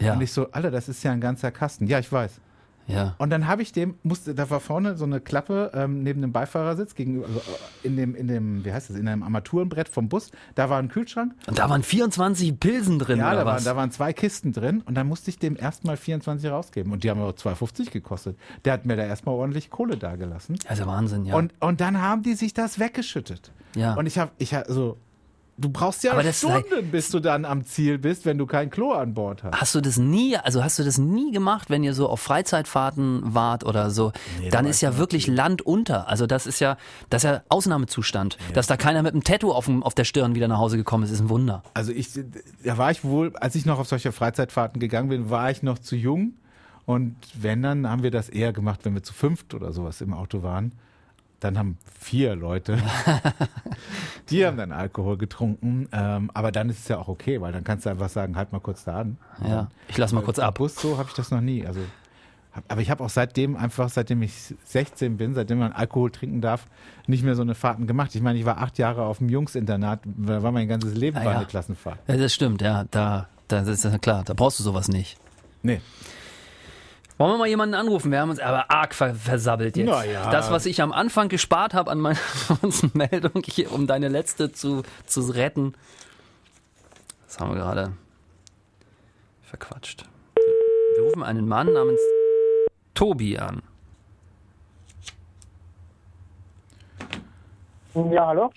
Ja, 0.00 0.14
Und 0.14 0.22
ich 0.22 0.32
so, 0.32 0.50
Alter, 0.50 0.70
das 0.72 0.88
ist 0.88 1.04
ja 1.04 1.12
ein 1.12 1.20
ganzer 1.20 1.52
Kasten. 1.52 1.86
Ja, 1.86 2.00
ich 2.00 2.10
weiß. 2.10 2.40
Ja. 2.86 3.14
Und 3.18 3.30
dann 3.30 3.46
habe 3.46 3.62
ich 3.62 3.72
dem, 3.72 3.94
musste, 4.02 4.34
da 4.34 4.48
war 4.50 4.60
vorne 4.60 4.96
so 4.96 5.04
eine 5.04 5.20
Klappe 5.20 5.70
ähm, 5.74 6.02
neben 6.02 6.20
dem 6.20 6.32
Beifahrersitz, 6.32 6.94
gegenüber, 6.94 7.26
also 7.26 7.40
äh, 7.40 7.86
in 7.86 7.96
dem, 7.96 8.14
in 8.14 8.28
dem, 8.28 8.64
wie 8.64 8.72
heißt 8.72 8.90
das, 8.90 8.96
in 8.96 9.08
einem 9.08 9.22
Armaturenbrett 9.22 9.88
vom 9.88 10.08
Bus, 10.08 10.30
da 10.54 10.68
war 10.70 10.78
ein 10.78 10.88
Kühlschrank. 10.88 11.32
Und 11.46 11.58
da 11.58 11.68
waren 11.70 11.82
24 11.82 12.58
Pilsen 12.60 12.98
drin, 12.98 13.18
Ja, 13.18 13.28
oder 13.28 13.40
da 13.40 13.46
waren, 13.46 13.56
was? 13.56 13.64
da 13.64 13.76
waren 13.76 13.90
zwei 13.90 14.12
Kisten 14.12 14.52
drin 14.52 14.82
und 14.84 14.94
dann 14.94 15.06
musste 15.06 15.30
ich 15.30 15.38
dem 15.38 15.56
erstmal 15.56 15.96
24 15.96 16.50
rausgeben. 16.50 16.92
Und 16.92 17.04
die 17.04 17.10
haben 17.10 17.20
aber 17.20 17.32
2,50 17.32 17.90
gekostet. 17.90 18.36
Der 18.64 18.74
hat 18.74 18.84
mir 18.86 18.96
da 18.96 19.04
erstmal 19.04 19.34
ordentlich 19.34 19.70
Kohle 19.70 19.96
dagelassen. 19.96 20.58
also 20.68 20.86
Wahnsinn, 20.86 21.24
ja. 21.24 21.36
Und, 21.36 21.54
und 21.60 21.80
dann 21.80 22.00
haben 22.00 22.22
die 22.22 22.34
sich 22.34 22.54
das 22.54 22.78
weggeschüttet. 22.78 23.52
Ja. 23.76 23.94
Und 23.94 24.06
ich 24.06 24.18
habe, 24.18 24.30
ich 24.38 24.54
hab, 24.54 24.66
so, 24.68 24.98
du 25.56 25.68
brauchst 25.68 26.04
ja 26.04 26.12
Aber 26.12 26.32
Stunden, 26.32 26.90
bis 26.90 27.10
du 27.10 27.20
dann 27.20 27.44
am 27.44 27.64
Ziel 27.64 27.98
bist, 27.98 28.26
wenn 28.26 28.38
du 28.38 28.46
kein 28.46 28.70
Klo 28.70 28.92
an 28.92 29.14
Bord 29.14 29.42
hast. 29.42 29.60
Hast 29.60 29.74
du 29.74 29.80
das 29.80 29.96
nie, 29.98 30.36
also 30.36 30.62
hast 30.62 30.78
du 30.78 30.84
das 30.84 30.98
nie 30.98 31.32
gemacht, 31.32 31.70
wenn 31.70 31.84
ihr 31.84 31.94
so 31.94 32.08
auf 32.08 32.20
Freizeitfahrten 32.20 33.22
wart 33.24 33.64
oder 33.64 33.90
so? 33.90 34.12
Nee, 34.40 34.50
dann 34.50 34.64
da 34.64 34.70
ist 34.70 34.80
ja 34.80 34.90
ich 34.90 34.98
wirklich 34.98 35.26
Land 35.26 35.62
unter. 35.62 36.08
Also 36.08 36.26
das 36.26 36.46
ist 36.46 36.60
ja, 36.60 36.76
das 37.10 37.24
ist 37.24 37.30
ja 37.30 37.42
Ausnahmezustand. 37.48 38.38
Dass 38.52 38.66
da 38.66 38.76
keiner 38.76 39.02
mit 39.02 39.12
einem 39.12 39.24
Tattoo 39.24 39.52
auf, 39.52 39.66
dem, 39.66 39.82
auf 39.82 39.94
der 39.94 40.04
Stirn 40.04 40.34
wieder 40.34 40.48
nach 40.48 40.58
Hause 40.58 40.76
gekommen 40.76 41.04
ist, 41.04 41.10
ist 41.10 41.20
ein 41.20 41.28
Wunder. 41.28 41.62
Also 41.74 41.92
ich, 41.92 42.10
da 42.64 42.78
war 42.78 42.90
ich 42.90 43.04
wohl, 43.04 43.34
als 43.36 43.54
ich 43.54 43.66
noch 43.66 43.78
auf 43.78 43.88
solche 43.88 44.12
Freizeitfahrten 44.12 44.80
gegangen 44.80 45.08
bin, 45.08 45.30
war 45.30 45.50
ich 45.50 45.62
noch 45.62 45.78
zu 45.78 45.96
jung. 45.96 46.34
Und 46.86 47.16
wenn, 47.34 47.62
dann 47.62 47.88
haben 47.88 48.02
wir 48.02 48.10
das 48.10 48.28
eher 48.28 48.52
gemacht, 48.52 48.80
wenn 48.84 48.94
wir 48.94 49.02
zu 49.02 49.14
fünft 49.14 49.54
oder 49.54 49.72
sowas 49.72 50.00
im 50.00 50.12
Auto 50.12 50.42
waren. 50.42 50.72
Dann 51.40 51.58
haben 51.58 51.76
vier 52.00 52.34
Leute, 52.36 52.78
die 54.30 54.46
haben 54.46 54.56
dann 54.56 54.72
Alkohol 54.72 55.18
getrunken. 55.18 55.88
Ähm, 55.92 56.30
aber 56.32 56.52
dann 56.52 56.70
ist 56.70 56.80
es 56.80 56.88
ja 56.88 56.98
auch 56.98 57.08
okay, 57.08 57.40
weil 57.40 57.52
dann 57.52 57.64
kannst 57.64 57.86
du 57.86 57.90
einfach 57.90 58.08
sagen, 58.08 58.36
halt 58.36 58.52
mal 58.52 58.60
kurz 58.60 58.84
da 58.84 59.00
an. 59.00 59.18
Ja, 59.46 59.68
ich 59.88 59.98
lass 59.98 60.12
mal 60.12 60.22
kurz 60.22 60.38
ab. 60.38 60.54
Bus 60.56 60.74
so 60.76 60.96
habe 60.98 61.08
ich 61.08 61.14
das 61.14 61.30
noch 61.30 61.40
nie. 61.40 61.66
Also, 61.66 61.80
hab, 62.52 62.64
aber 62.70 62.80
ich 62.80 62.90
habe 62.90 63.02
auch 63.04 63.10
seitdem 63.10 63.56
einfach, 63.56 63.88
seitdem 63.90 64.22
ich 64.22 64.54
16 64.64 65.16
bin, 65.16 65.34
seitdem 65.34 65.58
man 65.58 65.72
Alkohol 65.72 66.10
trinken 66.10 66.40
darf, 66.40 66.66
nicht 67.06 67.24
mehr 67.24 67.34
so 67.34 67.42
eine 67.42 67.54
Fahrten 67.54 67.86
gemacht. 67.86 68.14
Ich 68.14 68.22
meine, 68.22 68.38
ich 68.38 68.44
war 68.44 68.58
acht 68.58 68.78
Jahre 68.78 69.02
auf 69.02 69.18
dem 69.18 69.28
Jungsinternat, 69.28 70.00
da 70.04 70.42
war 70.42 70.52
mein 70.52 70.68
ganzes 70.68 70.94
Leben 70.94 71.16
Ah, 71.18 71.24
ja. 71.24 71.30
eine 71.30 71.46
Klassenfahrt. 71.46 71.98
Ja, 72.06 72.16
das 72.16 72.32
stimmt, 72.32 72.62
ja. 72.62 72.84
Da, 72.90 73.28
da 73.48 73.60
das 73.60 73.68
ist 73.68 73.84
ja 73.84 73.98
klar, 73.98 74.22
da 74.24 74.34
brauchst 74.34 74.58
du 74.60 74.62
sowas 74.62 74.88
nicht. 74.88 75.18
Nee. 75.62 75.80
Wollen 77.16 77.32
wir 77.32 77.38
mal 77.38 77.46
jemanden 77.46 77.76
anrufen? 77.76 78.10
Wir 78.10 78.20
haben 78.20 78.30
uns 78.30 78.40
aber 78.40 78.70
arg 78.70 78.92
ver 78.94 79.14
versabbelt 79.14 79.76
jetzt. 79.76 79.86
Na 79.86 80.04
ja. 80.04 80.30
Das, 80.30 80.50
was 80.50 80.66
ich 80.66 80.82
am 80.82 80.92
Anfang 80.92 81.28
gespart 81.28 81.72
habe 81.72 81.90
an 81.90 82.00
meiner 82.00 82.18
Meldung, 82.92 83.42
hier, 83.44 83.72
um 83.72 83.86
deine 83.86 84.08
letzte 84.08 84.50
zu, 84.50 84.82
zu 85.06 85.20
retten, 85.20 85.74
das 87.26 87.38
haben 87.38 87.50
wir 87.54 87.60
gerade 87.60 87.92
verquatscht. 89.42 90.06
Wir 90.96 91.04
rufen 91.04 91.22
einen 91.22 91.46
Mann 91.46 91.72
namens 91.72 92.00
Tobi 92.94 93.38
an. 93.38 93.62
Ja, 98.10 98.26
hallo? 98.26 98.50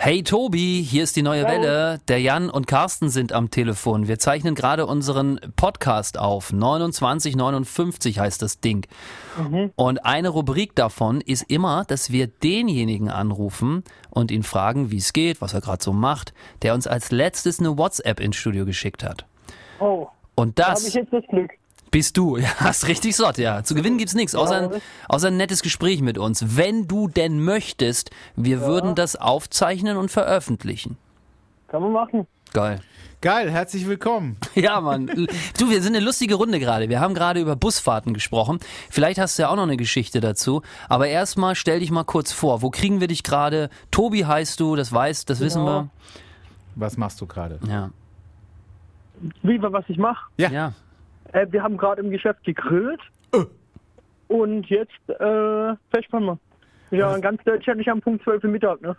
Hey 0.00 0.22
Tobi, 0.22 0.80
hier 0.84 1.02
ist 1.02 1.16
die 1.16 1.22
neue 1.22 1.44
Hallo. 1.44 1.60
Welle. 1.60 2.00
Der 2.06 2.20
Jan 2.20 2.50
und 2.50 2.68
Carsten 2.68 3.08
sind 3.10 3.32
am 3.32 3.50
Telefon. 3.50 4.06
Wir 4.06 4.20
zeichnen 4.20 4.54
gerade 4.54 4.86
unseren 4.86 5.40
Podcast 5.56 6.18
auf. 6.18 6.50
2959 6.50 8.20
heißt 8.20 8.40
das 8.40 8.60
Ding. 8.60 8.86
Und 9.74 10.04
eine 10.04 10.28
Rubrik 10.28 10.76
davon 10.76 11.20
ist 11.20 11.50
immer, 11.50 11.84
dass 11.84 12.12
wir 12.12 12.28
denjenigen 12.28 13.08
anrufen 13.10 13.82
und 14.08 14.30
ihn 14.30 14.44
fragen, 14.44 14.92
wie 14.92 14.98
es 14.98 15.12
geht, 15.12 15.40
was 15.40 15.52
er 15.52 15.62
gerade 15.62 15.82
so 15.82 15.92
macht, 15.92 16.32
der 16.62 16.74
uns 16.74 16.86
als 16.86 17.10
letztes 17.10 17.58
eine 17.58 17.76
WhatsApp 17.76 18.20
ins 18.20 18.36
Studio 18.36 18.64
geschickt 18.66 19.02
hat. 19.02 19.26
Oh, 19.80 20.06
Und 20.36 20.60
da 20.60 20.66
habe 20.66 20.74
das 20.74 20.86
ich 20.86 20.94
jetzt 20.94 21.12
das 21.12 21.24
Glück. 21.28 21.50
Bist 21.90 22.16
du. 22.16 22.36
Ja, 22.38 22.48
hast 22.58 22.86
richtig 22.88 23.16
Sott, 23.16 23.38
ja. 23.38 23.62
Zu 23.64 23.74
gewinnen 23.74 23.98
gibt's 23.98 24.14
nichts, 24.14 24.34
außer, 24.34 24.70
ein- 24.72 24.82
außer 25.08 25.28
ein 25.28 25.36
nettes 25.36 25.62
Gespräch 25.62 26.00
mit 26.02 26.18
uns. 26.18 26.56
Wenn 26.56 26.86
du 26.88 27.08
denn 27.08 27.42
möchtest, 27.42 28.10
wir 28.36 28.60
würden 28.62 28.94
das 28.94 29.16
aufzeichnen 29.16 29.96
und 29.96 30.10
veröffentlichen. 30.10 30.96
Kann 31.68 31.82
man 31.82 31.92
machen. 31.92 32.26
Geil. 32.52 32.80
Geil, 33.20 33.50
herzlich 33.50 33.86
willkommen. 33.88 34.36
Ja, 34.54 34.80
Mann. 34.80 35.06
Du, 35.58 35.70
wir 35.70 35.82
sind 35.82 35.96
eine 35.96 36.04
lustige 36.04 36.36
Runde 36.36 36.60
gerade. 36.60 36.88
Wir 36.88 37.00
haben 37.00 37.14
gerade 37.14 37.40
über 37.40 37.56
Busfahrten 37.56 38.14
gesprochen. 38.14 38.60
Vielleicht 38.90 39.18
hast 39.18 39.36
du 39.38 39.42
ja 39.42 39.48
auch 39.48 39.56
noch 39.56 39.64
eine 39.64 39.76
Geschichte 39.76 40.20
dazu. 40.20 40.62
Aber 40.88 41.08
erstmal 41.08 41.54
stell 41.56 41.80
dich 41.80 41.90
mal 41.90 42.04
kurz 42.04 42.32
vor. 42.32 42.62
Wo 42.62 42.70
kriegen 42.70 43.00
wir 43.00 43.08
dich 43.08 43.24
gerade? 43.24 43.70
Tobi 43.90 44.24
heißt 44.24 44.60
du, 44.60 44.76
das 44.76 44.92
weißt, 44.92 45.28
das 45.28 45.40
wissen 45.40 45.64
wir. 45.64 45.88
Was 46.76 46.96
machst 46.96 47.20
du 47.20 47.26
gerade? 47.26 47.58
Ja. 47.68 47.90
Wie, 49.42 49.60
was 49.60 49.84
ich 49.88 49.98
mache? 49.98 50.24
Ja. 50.36 50.48
Ja. 50.50 50.72
Äh, 51.32 51.46
wir 51.50 51.62
haben 51.62 51.76
gerade 51.76 52.02
im 52.02 52.10
Geschäft 52.10 52.44
gegrillt. 52.44 53.00
Und 54.28 54.66
jetzt 54.68 54.92
äh, 55.08 55.14
wir. 55.18 56.38
Ja, 56.90 57.14
in 57.14 57.22
ganz 57.22 57.42
Deutschland 57.44 57.78
nicht 57.78 57.90
am 57.90 58.00
Punkt 58.00 58.22
12 58.24 58.44
Uhr 58.44 58.50
Mittag, 58.50 58.80
ne? 58.82 58.96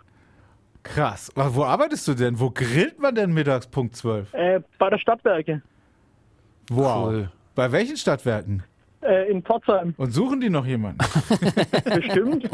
Krass. 0.82 1.30
Aber 1.34 1.54
Wo 1.54 1.64
arbeitest 1.64 2.06
du 2.08 2.14
denn? 2.14 2.38
Wo 2.40 2.50
grillt 2.50 2.98
man 3.00 3.14
denn 3.14 3.32
mittags 3.32 3.66
Punkt 3.66 3.96
12? 3.96 4.32
Äh, 4.34 4.60
bei 4.78 4.90
der 4.90 4.98
Stadtwerke. 4.98 5.62
Wow. 6.70 7.08
Cool. 7.08 7.30
Bei 7.54 7.70
welchen 7.72 7.96
Stadtwerken? 7.96 8.62
Äh, 9.02 9.30
in 9.30 9.42
Pforzheim. 9.42 9.94
Und 9.96 10.12
suchen 10.12 10.40
die 10.40 10.50
noch 10.50 10.66
jemanden? 10.66 10.98
Bestimmt. 11.84 12.48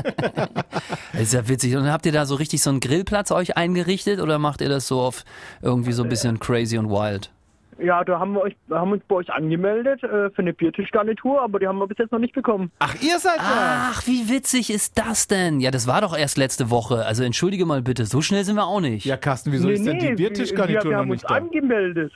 Das 1.13 1.23
ist 1.23 1.35
ja 1.35 1.49
witzig. 1.49 1.77
Und 1.77 1.91
habt 1.91 2.07
ihr 2.07 2.13
da 2.13 2.25
so 2.25 2.35
richtig 2.35 2.63
so 2.63 2.71
einen 2.71 2.81
Grillplatz 2.81 3.31
euch 3.31 3.57
eingerichtet 3.57 4.21
oder 4.21 4.39
macht 4.39 4.61
ihr 4.61 4.69
das 4.69 4.87
so 4.87 5.01
auf 5.01 5.25
irgendwie 5.63 5.93
so 5.93 6.03
ein 6.03 6.09
bisschen 6.09 6.39
crazy 6.39 6.79
und 6.79 6.91
wild? 6.91 7.31
Ja, 7.79 8.03
da 8.05 8.19
haben 8.19 8.33
wir 8.35 8.43
euch, 8.43 8.57
haben 8.71 8.93
uns 8.93 9.03
bei 9.09 9.17
euch 9.17 9.31
angemeldet 9.33 10.03
äh, 10.03 10.31
für 10.31 10.39
eine 10.39 10.53
Biertischgarnitur, 10.53 11.41
aber 11.43 11.59
die 11.59 11.67
haben 11.67 11.79
wir 11.79 11.87
bis 11.87 11.99
jetzt 11.99 12.13
noch 12.13 12.19
nicht 12.19 12.35
bekommen. 12.35 12.71
Ach, 12.79 12.95
ihr 13.03 13.19
seid 13.19 13.39
da. 13.39 13.91
Ach, 13.93 14.07
wie 14.07 14.29
witzig 14.29 14.71
ist 14.71 14.99
das 14.99 15.29
denn? 15.29 15.61
Ja, 15.61 15.71
das 15.71 15.87
war 15.87 16.01
doch 16.01 16.17
erst 16.17 16.39
letzte 16.39 16.71
Woche. 16.71 17.05
Also 17.07 17.23
entschuldige 17.25 17.67
mal 17.67 17.83
bitte, 17.83 18.07
so 18.07 18.21
schnell 18.23 18.45
sind 18.45 18.57
wir 18.57 18.67
auch 18.67 18.81
nicht. 18.81 19.05
Ja, 19.05 19.17
Carsten, 19.17 19.53
wieso 19.53 19.69
ist 19.69 19.85
denn 19.87 19.99
die 19.99 20.09
wir, 20.09 20.17
Biertischgarnitur 20.17 20.85
wir 20.85 20.91
noch 20.93 20.99
haben 21.03 21.11
uns 21.11 21.23
nicht 21.23 21.31
da? 21.31 21.35
angemeldet. 21.37 22.13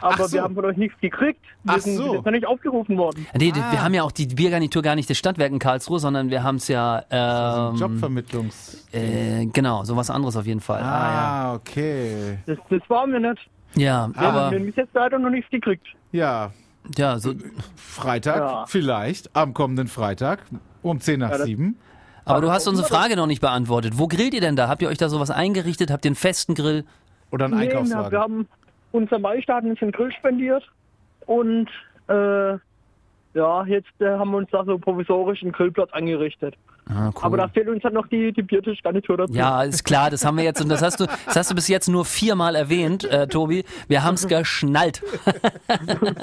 Aber 0.00 0.14
Ach 0.14 0.24
so. 0.28 0.32
wir 0.34 0.42
haben 0.42 0.54
von 0.56 0.64
euch 0.64 0.76
nichts 0.76 1.00
gekriegt. 1.00 1.40
Wir 1.62 1.74
Ach 1.74 1.78
sind 1.80 1.96
so. 1.96 2.02
bis 2.04 2.12
jetzt 2.14 2.24
noch 2.26 2.32
nicht 2.32 2.46
aufgerufen 2.46 2.96
worden. 2.98 3.26
Nee, 3.38 3.52
Ah. 3.54 3.70
wir 3.72 3.82
haben 3.82 3.94
ja 3.94 4.02
auch 4.02 4.10
die 4.12 4.26
Biergarnitur 4.26 4.82
gar 4.82 4.96
nicht 4.96 5.08
des 5.08 5.16
Stadtwerken 5.16 5.58
Karlsruhe, 5.60 6.00
sondern 6.00 6.30
wir 6.30 6.42
haben 6.42 6.56
es 6.56 6.66
ja, 6.68 7.04
ähm, 7.10 7.76
Jobvermittlungs. 7.76 8.88
äh, 8.92 9.46
genau, 9.46 9.84
sowas 9.84 10.10
anderes 10.10 10.36
auf 10.36 10.46
jeden 10.46 10.60
Fall. 10.60 10.82
Ah, 10.82 11.52
Ah, 11.52 11.54
okay. 11.54 12.38
Das, 12.46 12.58
das 12.70 12.80
waren 12.90 13.12
wir 13.12 13.20
nicht. 13.20 13.48
Ja. 13.76 13.84
Ja, 13.84 14.10
Wir 14.14 14.20
haben 14.22 14.36
aber, 14.36 14.58
bis 14.58 14.76
jetzt 14.76 14.94
leider 14.94 15.18
noch 15.18 15.30
nichts 15.30 15.50
gekriegt. 15.50 15.86
Ja, 16.12 16.50
ja, 16.96 17.18
so, 17.18 17.32
Freitag 17.76 18.36
Ja. 18.36 18.64
vielleicht, 18.66 19.34
am 19.34 19.54
kommenden 19.54 19.88
Freitag 19.88 20.40
um 20.82 21.00
10 21.00 21.20
nach 21.20 21.30
Ja, 21.30 21.38
das- 21.38 21.46
7. 21.46 21.76
aber 22.24 22.40
du 22.42 22.50
hast 22.50 22.68
unsere 22.68 22.86
Frage 22.86 23.16
noch 23.16 23.26
nicht 23.26 23.40
beantwortet. 23.40 23.94
Wo 23.98 24.06
grillt 24.08 24.34
ihr 24.34 24.40
denn 24.40 24.56
da? 24.56 24.68
Habt 24.68 24.82
ihr 24.82 24.88
euch 24.88 24.98
da 24.98 25.08
sowas 25.08 25.30
eingerichtet? 25.30 25.90
Habt 25.90 26.04
ihr 26.04 26.10
einen 26.10 26.16
festen 26.16 26.54
Grill? 26.54 26.84
Oder 27.30 27.46
ein 27.46 27.52
Nee, 27.52 27.56
wir, 27.62 27.70
Einkaufswagen. 27.70 28.12
wir 28.12 28.20
haben 28.20 28.48
unser 28.92 29.18
Meister 29.18 29.54
hat 29.56 29.64
uns 29.64 29.80
einen 29.82 29.92
Grill 29.92 30.12
spendiert 30.12 30.62
und 31.26 31.68
äh, 32.08 32.58
ja, 33.34 33.64
jetzt 33.66 33.88
äh, 34.00 34.06
haben 34.06 34.30
wir 34.30 34.38
uns 34.38 34.48
da 34.50 34.64
so 34.64 34.78
provisorisch 34.78 35.42
einen 35.42 35.52
Grillplatz 35.52 35.92
eingerichtet. 35.92 36.54
Ah, 36.86 37.08
cool. 37.08 37.22
Aber 37.22 37.36
da 37.38 37.48
fehlt 37.48 37.68
uns 37.68 37.82
dann 37.82 37.94
noch 37.94 38.06
die, 38.08 38.30
die 38.32 38.42
Biertischgarnitur 38.42 39.16
dazu. 39.16 39.32
Ja, 39.32 39.62
ist 39.62 39.84
klar, 39.84 40.10
das 40.10 40.24
haben 40.24 40.36
wir 40.36 40.44
jetzt 40.44 40.60
und 40.62 40.68
das 40.68 40.82
hast 40.82 41.00
du, 41.00 41.06
das 41.26 41.34
hast 41.36 41.50
du 41.50 41.54
bis 41.54 41.66
jetzt 41.68 41.88
nur 41.88 42.04
viermal 42.04 42.54
erwähnt, 42.56 43.04
äh, 43.04 43.26
Tobi. 43.26 43.64
Wir 43.88 44.04
haben 44.04 44.14
es 44.14 44.28
geschnallt. 44.28 45.02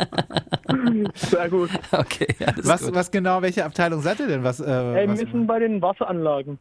Sehr 1.16 1.50
gut. 1.50 1.70
Okay, 1.92 2.28
alles 2.46 2.68
Was, 2.68 2.86
gut. 2.86 2.96
was 2.96 3.12
genau, 3.12 3.42
welche 3.42 3.66
Abteilung 3.66 4.02
seid 4.02 4.20
ihr 4.20 4.28
denn? 4.28 4.44
Was, 4.44 4.60
äh, 4.60 5.04
Äh, 5.04 5.08
was 5.10 5.20
wir 5.20 5.28
sind 5.28 5.48
bei 5.48 5.60
den 5.60 5.82
Wasseranlagen. 5.82 6.60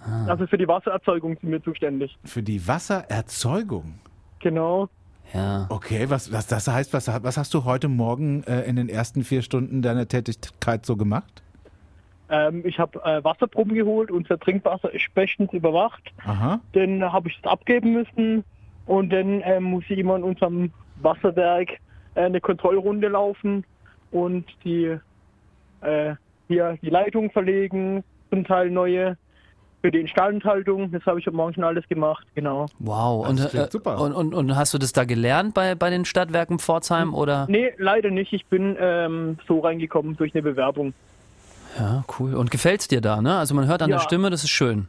Ah. 0.00 0.26
Also 0.28 0.46
für 0.46 0.56
die 0.56 0.66
Wassererzeugung 0.68 1.36
sind 1.40 1.50
wir 1.50 1.62
zuständig. 1.62 2.16
für 2.24 2.42
die 2.42 2.66
Wassererzeugung? 2.66 3.98
Genau. 4.40 4.88
Ja. 5.32 5.66
Okay, 5.68 6.10
was, 6.10 6.32
was 6.32 6.46
das 6.46 6.66
heißt, 6.66 6.92
was, 6.92 7.08
was 7.08 7.36
hast 7.36 7.54
du 7.54 7.64
heute 7.64 7.88
Morgen 7.88 8.42
äh, 8.44 8.62
in 8.62 8.76
den 8.76 8.88
ersten 8.88 9.22
vier 9.22 9.42
Stunden 9.42 9.82
deiner 9.82 10.08
Tätigkeit 10.08 10.84
so 10.84 10.96
gemacht? 10.96 11.42
Ähm, 12.30 12.62
ich 12.64 12.78
habe 12.78 13.02
äh, 13.04 13.22
Wasserproben 13.22 13.74
geholt, 13.74 14.10
unser 14.10 14.38
Trinkwasser 14.38 14.92
ist 14.92 15.12
bestens 15.14 15.52
überwacht. 15.52 16.12
Aha. 16.24 16.60
Dann 16.72 17.12
habe 17.12 17.28
ich 17.28 17.38
es 17.38 17.44
abgeben 17.44 17.92
müssen 17.92 18.44
und 18.86 19.10
dann 19.12 19.42
ähm, 19.44 19.64
muss 19.64 19.84
ich 19.88 19.98
immer 19.98 20.16
in 20.16 20.22
unserem 20.22 20.72
Wasserwerk 21.02 21.70
äh, 22.14 22.22
eine 22.22 22.40
Kontrollrunde 22.40 23.08
laufen 23.08 23.64
und 24.10 24.46
die 24.64 24.96
äh, 25.80 26.14
hier 26.48 26.78
die 26.82 26.90
Leitung 26.90 27.30
verlegen, 27.30 28.02
zum 28.30 28.44
Teil 28.44 28.70
neue 28.70 29.16
für 29.80 29.90
die 29.90 30.00
Instandhaltung. 30.00 30.90
Das 30.92 31.04
habe 31.06 31.18
ich 31.20 31.26
heute 31.26 31.36
Morgen 31.36 31.54
schon 31.54 31.64
alles 31.64 31.86
gemacht, 31.88 32.26
genau. 32.34 32.66
Wow. 32.78 33.26
Das 33.28 33.52
Und, 33.52 33.54
äh, 33.54 33.68
super. 33.70 34.00
und, 34.00 34.12
und, 34.12 34.34
und 34.34 34.56
hast 34.56 34.74
du 34.74 34.78
das 34.78 34.92
da 34.92 35.04
gelernt 35.04 35.54
bei, 35.54 35.74
bei 35.74 35.90
den 35.90 36.04
Stadtwerken 36.04 36.58
Pforzheim 36.58 37.14
oder? 37.14 37.46
Nee, 37.48 37.72
leider 37.78 38.10
nicht. 38.10 38.32
Ich 38.32 38.46
bin 38.46 38.76
ähm, 38.78 39.38
so 39.48 39.60
reingekommen 39.60 40.16
durch 40.16 40.34
eine 40.34 40.42
Bewerbung. 40.42 40.92
Ja, 41.78 42.04
cool. 42.18 42.34
Und 42.34 42.50
gefällt's 42.50 42.88
dir 42.88 43.00
da, 43.00 43.22
ne? 43.22 43.36
Also 43.38 43.54
man 43.54 43.66
hört 43.66 43.80
an 43.82 43.88
der 43.90 43.98
Ja. 43.98 44.02
Stimme, 44.04 44.28
das 44.30 44.42
ist 44.44 44.50
schön. 44.50 44.88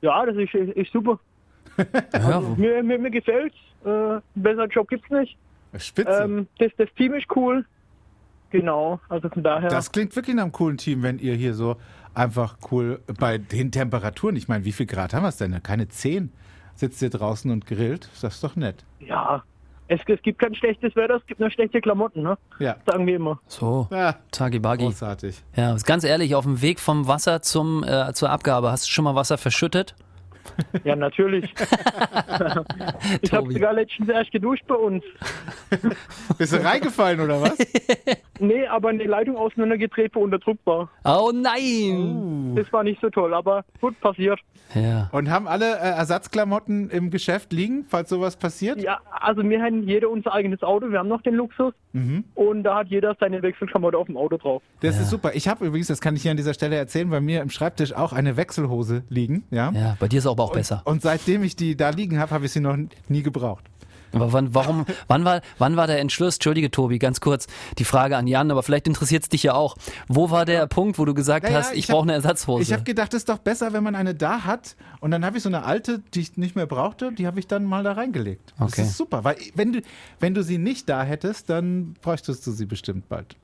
Ja, 0.00 0.24
das 0.24 0.36
ist, 0.36 0.54
ist 0.54 0.92
super. 0.92 1.18
Ja, 2.12 2.42
wo- 2.42 2.54
Mir, 2.56 2.82
mir, 2.82 2.98
mir 2.98 3.10
gefällt's. 3.10 3.56
Äh, 3.84 3.88
einen 3.88 4.22
besseren 4.34 4.70
Job 4.70 4.88
gibt's 4.88 5.08
nicht. 5.10 5.36
Spitze. 5.76 6.10
Ähm, 6.24 6.46
das, 6.58 6.72
das 6.76 6.88
Team 6.96 7.14
ist 7.14 7.26
cool. 7.36 7.64
Genau, 8.50 8.98
also 9.10 9.28
von 9.28 9.42
daher. 9.42 9.68
Das 9.68 9.92
klingt 9.92 10.16
wirklich 10.16 10.34
nach 10.34 10.44
einem 10.44 10.52
coolen 10.52 10.78
Team, 10.78 11.02
wenn 11.02 11.18
ihr 11.18 11.34
hier 11.34 11.52
so 11.52 11.76
einfach 12.18 12.56
cool 12.70 13.00
bei 13.18 13.38
den 13.38 13.70
Temperaturen, 13.72 14.36
ich 14.36 14.48
meine, 14.48 14.64
wie 14.64 14.72
viel 14.72 14.86
Grad 14.86 15.14
haben 15.14 15.22
wir 15.22 15.28
es 15.28 15.36
denn? 15.36 15.62
Keine 15.62 15.88
10 15.88 16.32
sitzt 16.74 17.00
ihr 17.02 17.10
draußen 17.10 17.50
und 17.50 17.66
grillt. 17.66 18.08
Das 18.20 18.34
ist 18.34 18.44
doch 18.44 18.56
nett. 18.56 18.84
ja, 19.00 19.42
es, 19.90 20.00
es 20.06 20.20
gibt 20.20 20.38
kein 20.38 20.54
schlechtes 20.54 20.94
Wetter, 20.96 21.16
es 21.16 21.24
gibt 21.26 21.40
nur 21.40 21.50
schlechte 21.50 21.80
Klamotten, 21.80 22.22
ne? 22.22 22.36
Ja. 22.58 22.76
Sagen 22.84 23.06
wir 23.06 23.16
immer. 23.16 23.40
so. 23.46 23.88
Ah, 23.90 24.14
Tagi 24.30 24.58
Bagi. 24.58 24.84
großartig. 24.84 25.42
Ja, 25.56 25.74
ganz 25.84 26.04
ehrlich, 26.04 26.34
auf 26.34 26.44
dem 26.44 26.60
Weg 26.60 26.78
vom 26.78 27.08
Wasser 27.08 27.40
zum, 27.40 27.82
äh, 27.84 28.12
zur 28.12 28.28
Abgabe, 28.28 28.70
hast 28.70 28.86
du 28.86 28.90
schon 28.90 29.04
mal 29.04 29.14
Wasser 29.14 29.38
verschüttet? 29.38 29.94
Ja, 30.84 30.96
natürlich. 30.96 31.44
ich 33.22 33.32
habe 33.32 33.52
sogar 33.52 33.72
letztens 33.72 34.08
erst 34.08 34.32
geduscht 34.32 34.64
bei 34.66 34.74
uns. 34.74 35.04
Bist 36.38 36.52
du 36.52 36.64
reingefallen 36.64 37.20
oder 37.20 37.40
was? 37.40 37.58
Nee, 38.38 38.66
aber 38.66 38.90
eine 38.90 39.04
Leitung 39.04 39.36
auseinandergedreht, 39.36 40.14
wo 40.14 40.20
unter 40.20 40.38
Druck 40.38 40.58
war. 40.64 40.90
Oh 41.04 41.32
nein! 41.34 42.54
Das 42.54 42.72
war 42.72 42.84
nicht 42.84 43.00
so 43.00 43.10
toll, 43.10 43.34
aber 43.34 43.64
gut 43.80 43.98
passiert. 44.00 44.40
Ja. 44.74 45.08
Und 45.12 45.30
haben 45.30 45.48
alle 45.48 45.76
äh, 45.76 45.96
Ersatzklamotten 45.96 46.90
im 46.90 47.10
Geschäft 47.10 47.52
liegen, 47.52 47.86
falls 47.88 48.08
sowas 48.10 48.36
passiert? 48.36 48.80
Ja, 48.80 49.00
also 49.10 49.42
wir 49.42 49.62
haben 49.62 49.82
jeder 49.82 50.10
unser 50.10 50.32
eigenes 50.32 50.62
Auto, 50.62 50.90
wir 50.90 50.98
haben 50.98 51.08
noch 51.08 51.22
den 51.22 51.34
Luxus. 51.34 51.72
Mhm. 51.98 52.24
Und 52.34 52.62
da 52.62 52.78
hat 52.78 52.88
jeder 52.88 53.16
seine 53.18 53.42
Wechselklamotte 53.42 53.96
auf 53.96 54.06
dem 54.06 54.16
Auto 54.16 54.36
drauf. 54.36 54.62
Das 54.80 54.98
ist 55.00 55.10
super. 55.10 55.32
Ich 55.34 55.48
habe 55.48 55.66
übrigens, 55.66 55.88
das 55.88 56.00
kann 56.00 56.16
ich 56.16 56.22
hier 56.22 56.30
an 56.30 56.36
dieser 56.36 56.54
Stelle 56.54 56.76
erzählen, 56.76 57.08
bei 57.10 57.20
mir 57.20 57.42
im 57.42 57.50
Schreibtisch 57.50 57.92
auch 57.92 58.12
eine 58.12 58.36
Wechselhose 58.36 59.02
liegen. 59.08 59.44
Ja. 59.50 59.70
Ja, 59.72 59.96
bei 59.98 60.08
dir 60.08 60.18
ist 60.18 60.26
aber 60.26 60.44
auch 60.44 60.52
besser. 60.52 60.82
Und 60.84 61.02
seitdem 61.02 61.42
ich 61.42 61.56
die 61.56 61.76
da 61.76 61.90
liegen 61.90 62.18
habe, 62.18 62.30
habe 62.30 62.46
ich 62.46 62.52
sie 62.52 62.60
noch 62.60 62.76
nie 63.08 63.22
gebraucht. 63.22 63.64
Aber 64.12 64.32
wann, 64.32 64.54
warum, 64.54 64.86
wann 65.06 65.24
war, 65.24 65.40
wann 65.58 65.76
war 65.76 65.86
der 65.86 66.00
Entschluss? 66.00 66.36
Entschuldige, 66.36 66.70
Tobi, 66.70 66.98
ganz 66.98 67.20
kurz 67.20 67.46
die 67.78 67.84
Frage 67.84 68.16
an 68.16 68.26
Jan, 68.26 68.50
aber 68.50 68.62
vielleicht 68.62 68.86
interessiert 68.86 69.24
es 69.24 69.28
dich 69.28 69.42
ja 69.42 69.54
auch. 69.54 69.76
Wo 70.08 70.30
war 70.30 70.44
der 70.44 70.66
Punkt, 70.66 70.98
wo 70.98 71.04
du 71.04 71.14
gesagt 71.14 71.44
Naja, 71.44 71.58
hast, 71.58 71.72
ich, 71.72 71.80
ich 71.80 71.86
brauche 71.88 72.02
eine 72.04 72.14
Ersatzhose? 72.14 72.62
Ich 72.62 72.72
habe 72.72 72.84
gedacht, 72.84 73.12
es 73.14 73.18
ist 73.22 73.28
doch 73.28 73.38
besser, 73.38 73.72
wenn 73.72 73.82
man 73.84 73.94
eine 73.94 74.14
da 74.14 74.44
hat. 74.44 74.76
Und 75.00 75.10
dann 75.10 75.24
habe 75.24 75.36
ich 75.36 75.42
so 75.42 75.48
eine 75.48 75.64
alte, 75.64 76.02
die 76.14 76.20
ich 76.20 76.36
nicht 76.36 76.56
mehr 76.56 76.66
brauchte, 76.66 77.12
die 77.12 77.26
habe 77.26 77.38
ich 77.38 77.46
dann 77.46 77.64
mal 77.64 77.82
da 77.84 77.92
reingelegt. 77.92 78.54
Das 78.58 78.72
Okay. 78.72 78.82
ist 78.82 78.96
super, 78.96 79.24
weil 79.24 79.36
wenn 79.54 79.72
du, 79.72 79.80
wenn 80.20 80.34
du 80.34 80.42
sie 80.42 80.58
nicht 80.58 80.88
da 80.88 81.02
hättest, 81.02 81.50
dann 81.50 81.94
bräuchtest 82.02 82.46
du 82.46 82.52
sie 82.52 82.66
bestimmt 82.66 83.08
bald. 83.08 83.36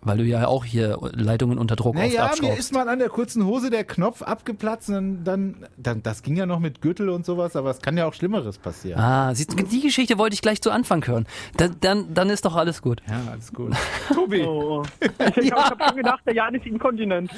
Weil 0.00 0.18
du 0.18 0.24
ja 0.24 0.46
auch 0.48 0.64
hier 0.64 0.98
Leitungen 1.12 1.58
unter 1.58 1.76
Druck 1.76 1.94
oft 1.96 2.04
Naja, 2.04 2.30
mir 2.40 2.56
ist 2.56 2.72
mal 2.72 2.88
an 2.88 2.98
der 2.98 3.08
kurzen 3.08 3.44
Hose 3.46 3.70
der 3.70 3.84
Knopf 3.84 4.22
abgeplatzt 4.22 4.88
und 4.90 5.24
dann, 5.24 5.66
dann, 5.76 6.02
das 6.02 6.22
ging 6.22 6.36
ja 6.36 6.46
noch 6.46 6.58
mit 6.58 6.80
Gürtel 6.80 7.08
und 7.08 7.24
sowas, 7.24 7.54
aber 7.56 7.70
es 7.70 7.80
kann 7.80 7.96
ja 7.96 8.06
auch 8.06 8.14
Schlimmeres 8.14 8.58
passieren. 8.58 9.00
Ah, 9.00 9.34
siehst, 9.34 9.52
du, 9.52 9.62
die 9.62 9.80
Geschichte 9.80 10.18
wollte 10.18 10.34
ich 10.34 10.42
gleich 10.42 10.60
zu 10.60 10.70
Anfang 10.70 11.06
hören. 11.06 11.26
Dann, 11.56 11.76
dann, 11.80 12.14
dann 12.14 12.30
ist 12.30 12.44
doch 12.44 12.56
alles 12.56 12.82
gut. 12.82 13.00
Ja, 13.08 13.20
alles 13.30 13.52
gut. 13.52 13.72
Tobi, 14.14 14.42
Oh. 14.42 14.82
Ich, 15.36 15.36
ich 15.44 15.52
habe 15.52 15.84
schon 15.84 15.96
gedacht, 15.96 16.20
der 16.26 16.34
Jan 16.34 16.54
ist 16.54 16.66
inkontinent. 16.66 17.30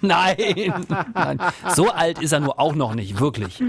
Nein, 0.00 0.72
nein, 1.14 1.38
so 1.74 1.90
alt 1.90 2.20
ist 2.20 2.32
er 2.32 2.40
nur 2.40 2.58
auch 2.60 2.74
noch 2.74 2.94
nicht, 2.94 3.20
wirklich. 3.20 3.62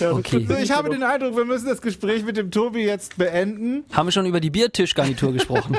Ja, 0.00 0.12
Okay. 0.12 0.46
so, 0.48 0.54
ich 0.56 0.70
habe 0.72 0.90
den 0.90 1.02
Eindruck, 1.02 1.36
wir 1.36 1.44
müssen 1.44 1.68
das 1.68 1.80
Gespräch 1.80 2.24
mit 2.24 2.36
dem 2.36 2.50
Tobi 2.50 2.80
jetzt 2.84 3.16
beenden. 3.18 3.84
Haben 3.92 4.08
wir 4.08 4.12
schon 4.12 4.26
über 4.26 4.40
die 4.40 4.50
Biertischgarnitur 4.50 5.32
gesprochen? 5.32 5.76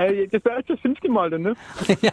Ey, 0.00 0.28
das 0.28 0.44
wäre 0.44 0.58
jetzt 0.58 0.70
das 0.70 0.80
fünfte 0.80 1.08
Mal, 1.10 1.30
denn, 1.30 1.42
ne? 1.42 1.54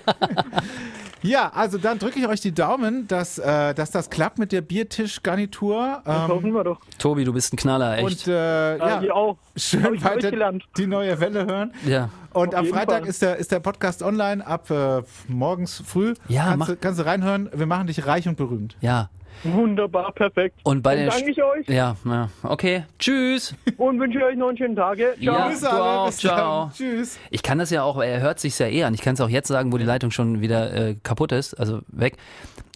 Ja, 1.23 1.51
also 1.53 1.79
dann 1.79 1.97
drücke 1.97 2.19
ich 2.19 2.27
euch 2.27 2.41
die 2.41 2.53
Daumen, 2.53 3.07
dass, 3.07 3.39
äh, 3.39 3.73
dass 3.73 3.89
das 3.89 4.09
klappt 4.11 4.37
mit 4.37 4.51
der 4.51 4.61
Biertischgarnitur. 4.61 6.01
Das 6.05 6.15
Ähm, 6.23 6.27
hoffen 6.27 6.51
wir 6.53 6.63
doch. 6.63 6.79
Tobi, 6.99 7.23
du 7.23 7.33
bist 7.33 7.51
ein 7.53 7.57
Knaller, 7.57 7.97
echt. 7.97 8.05
und 8.05 8.27
äh, 8.27 8.77
Ja, 8.77 9.01
ja, 9.01 9.13
auch. 9.13 9.35
Schön 9.55 10.01
weiter 10.03 10.29
gelernt. 10.31 10.65
die 10.77 10.85
neue 10.85 11.19
Welle 11.19 11.45
hören. 11.45 11.73
ja. 11.85 12.09
Und 12.33 12.49
Auf 12.53 12.59
am 12.61 12.65
Freitag 12.67 12.99
Fall. 12.99 13.07
ist 13.07 13.21
der, 13.23 13.37
ist 13.37 13.51
der 13.51 13.59
Podcast 13.59 14.03
online 14.03 14.45
ab 14.45 14.69
äh, 14.69 15.01
morgens 15.27 15.81
früh. 15.83 16.13
Ja, 16.27 16.43
kannst, 16.43 16.57
mach- 16.59 16.67
du, 16.67 16.75
kannst 16.77 16.99
du 16.99 17.05
reinhören. 17.05 17.49
Wir 17.51 17.65
machen 17.65 17.87
dich 17.87 18.05
reich 18.05 18.27
und 18.27 18.37
berühmt. 18.37 18.77
Ja. 18.79 19.09
Wunderbar, 19.43 20.11
perfekt. 20.11 20.59
Und 20.63 20.81
bei 20.81 20.95
Dann 20.95 21.05
den 21.05 21.09
danke 21.11 21.31
ich 21.31 21.43
euch 21.43 21.67
Ja, 21.67 21.95
ja. 22.05 22.29
Okay. 22.43 22.83
Tschüss. 22.99 23.55
und 23.77 23.99
wünsche 23.99 24.23
euch 24.23 24.37
noch 24.37 24.49
einen 24.49 24.57
schönen 24.57 24.75
Tag. 24.75 24.97
Ciao. 24.97 25.13
Ja. 25.19 25.47
Grüße 25.47 25.61
du 25.61 25.69
alle. 25.69 25.83
auch. 25.83 26.05
Bis 26.07 26.17
Ciao. 26.17 26.61
dann. 26.65 26.73
Tschüss. 26.73 27.19
Ich 27.29 27.43
kann 27.43 27.57
das 27.57 27.69
ja 27.69 27.83
auch, 27.83 28.01
er 28.01 28.19
hört 28.21 28.39
sich 28.39 28.57
ja 28.59 28.67
eh 28.67 28.83
an. 28.83 28.93
Ich 28.93 29.01
kann 29.01 29.13
es 29.13 29.21
auch 29.21 29.29
jetzt 29.29 29.47
sagen, 29.47 29.71
wo 29.71 29.77
die 29.77 29.85
Leitung 29.85 30.11
schon 30.11 30.41
wieder 30.41 30.73
äh, 30.73 30.95
kaputt 31.03 31.31
ist, 31.31 31.53
also 31.55 31.81
weg. 31.87 32.17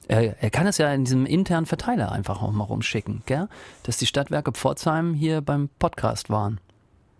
Er, 0.07 0.41
er 0.41 0.49
kann 0.49 0.67
es 0.67 0.77
ja 0.77 0.91
in 0.93 1.05
diesem 1.05 1.25
internen 1.25 1.65
Verteiler 1.65 2.11
einfach 2.11 2.41
auch 2.41 2.51
mal 2.51 2.65
rumschicken, 2.65 3.23
gell? 3.25 3.47
Dass 3.83 3.97
die 3.97 4.05
Stadtwerke 4.05 4.51
Pforzheim 4.51 5.13
hier 5.13 5.41
beim 5.41 5.69
Podcast 5.79 6.29
waren. 6.29 6.59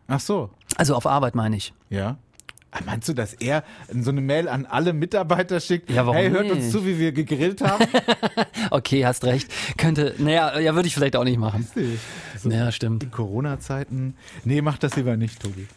Ach 0.08 0.20
so. 0.20 0.50
Also 0.76 0.96
auf 0.96 1.06
Arbeit 1.06 1.36
meine 1.36 1.56
ich. 1.56 1.74
Ja. 1.90 2.18
Ah, 2.72 2.80
Meinst 2.86 3.10
du, 3.10 3.14
dass 3.14 3.34
er 3.34 3.64
so 3.94 4.12
eine 4.12 4.22
Mail 4.22 4.48
an 4.48 4.66
alle 4.66 4.94
Mitarbeiter 4.94 5.60
schickt? 5.60 5.90
Ja, 5.90 6.06
warum 6.06 6.16
hey, 6.16 6.30
hört 6.30 6.50
uns 6.50 6.60
nicht? 6.64 6.72
zu, 6.72 6.86
wie 6.86 6.98
wir 7.00 7.12
gegrillt 7.12 7.62
haben? 7.62 7.86
Okay, 8.70 9.06
hast 9.06 9.26
recht. 9.26 9.52
Könnte, 9.78 10.16
naja, 10.18 10.58
ja, 10.60 10.74
würde 10.76 10.88
ich 10.88 10.94
vielleicht 10.94 11.16
auch 11.18 11.26
nicht 11.26 11.38
machen. 11.38 11.68
Ja, 12.46 12.72
stimmt. 12.72 13.04
In 13.04 13.12
Corona-Zeiten. 13.12 14.16
Nee, 14.46 14.62
mach 14.62 14.78
das 14.78 14.96
lieber 14.96 15.18
nicht, 15.18 15.42
Tobi. 15.42 15.68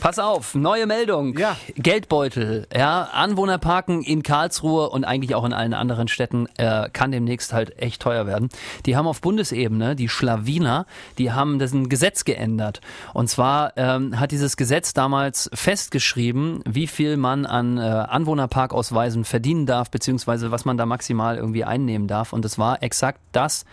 Pass 0.00 0.18
auf, 0.18 0.54
neue 0.54 0.86
Meldung. 0.86 1.36
Ja. 1.38 1.56
Geldbeutel, 1.74 2.66
ja, 2.74 3.04
Anwohnerparken 3.12 4.02
in 4.02 4.22
Karlsruhe 4.22 4.90
und 4.90 5.04
eigentlich 5.04 5.34
auch 5.34 5.44
in 5.44 5.52
allen 5.52 5.74
anderen 5.74 6.08
Städten 6.08 6.46
äh, 6.56 6.88
kann 6.92 7.12
demnächst 7.12 7.52
halt 7.52 7.78
echt 7.78 8.02
teuer 8.02 8.26
werden. 8.26 8.48
Die 8.84 8.96
haben 8.96 9.06
auf 9.06 9.20
Bundesebene, 9.20 9.96
die 9.96 10.08
Schlawiner, 10.08 10.86
die 11.18 11.32
haben 11.32 11.58
das 11.58 11.72
ein 11.72 11.88
Gesetz 11.88 12.24
geändert. 12.24 12.80
Und 13.14 13.28
zwar 13.28 13.72
ähm, 13.76 14.20
hat 14.20 14.30
dieses 14.30 14.56
Gesetz 14.56 14.94
damals 14.94 15.50
festgeschrieben, 15.54 16.62
wie 16.66 16.86
viel 16.86 17.16
man 17.16 17.46
an 17.46 17.78
äh, 17.78 17.80
Anwohnerparkausweisen 17.80 19.24
verdienen 19.24 19.66
darf, 19.66 19.90
beziehungsweise 19.90 20.50
was 20.50 20.64
man 20.64 20.76
da 20.76 20.86
maximal 20.86 21.36
irgendwie 21.36 21.64
einnehmen 21.64 22.06
darf. 22.06 22.32
Und 22.32 22.44
es 22.44 22.58
war 22.58 22.82
exakt 22.82 23.20
das, 23.32 23.64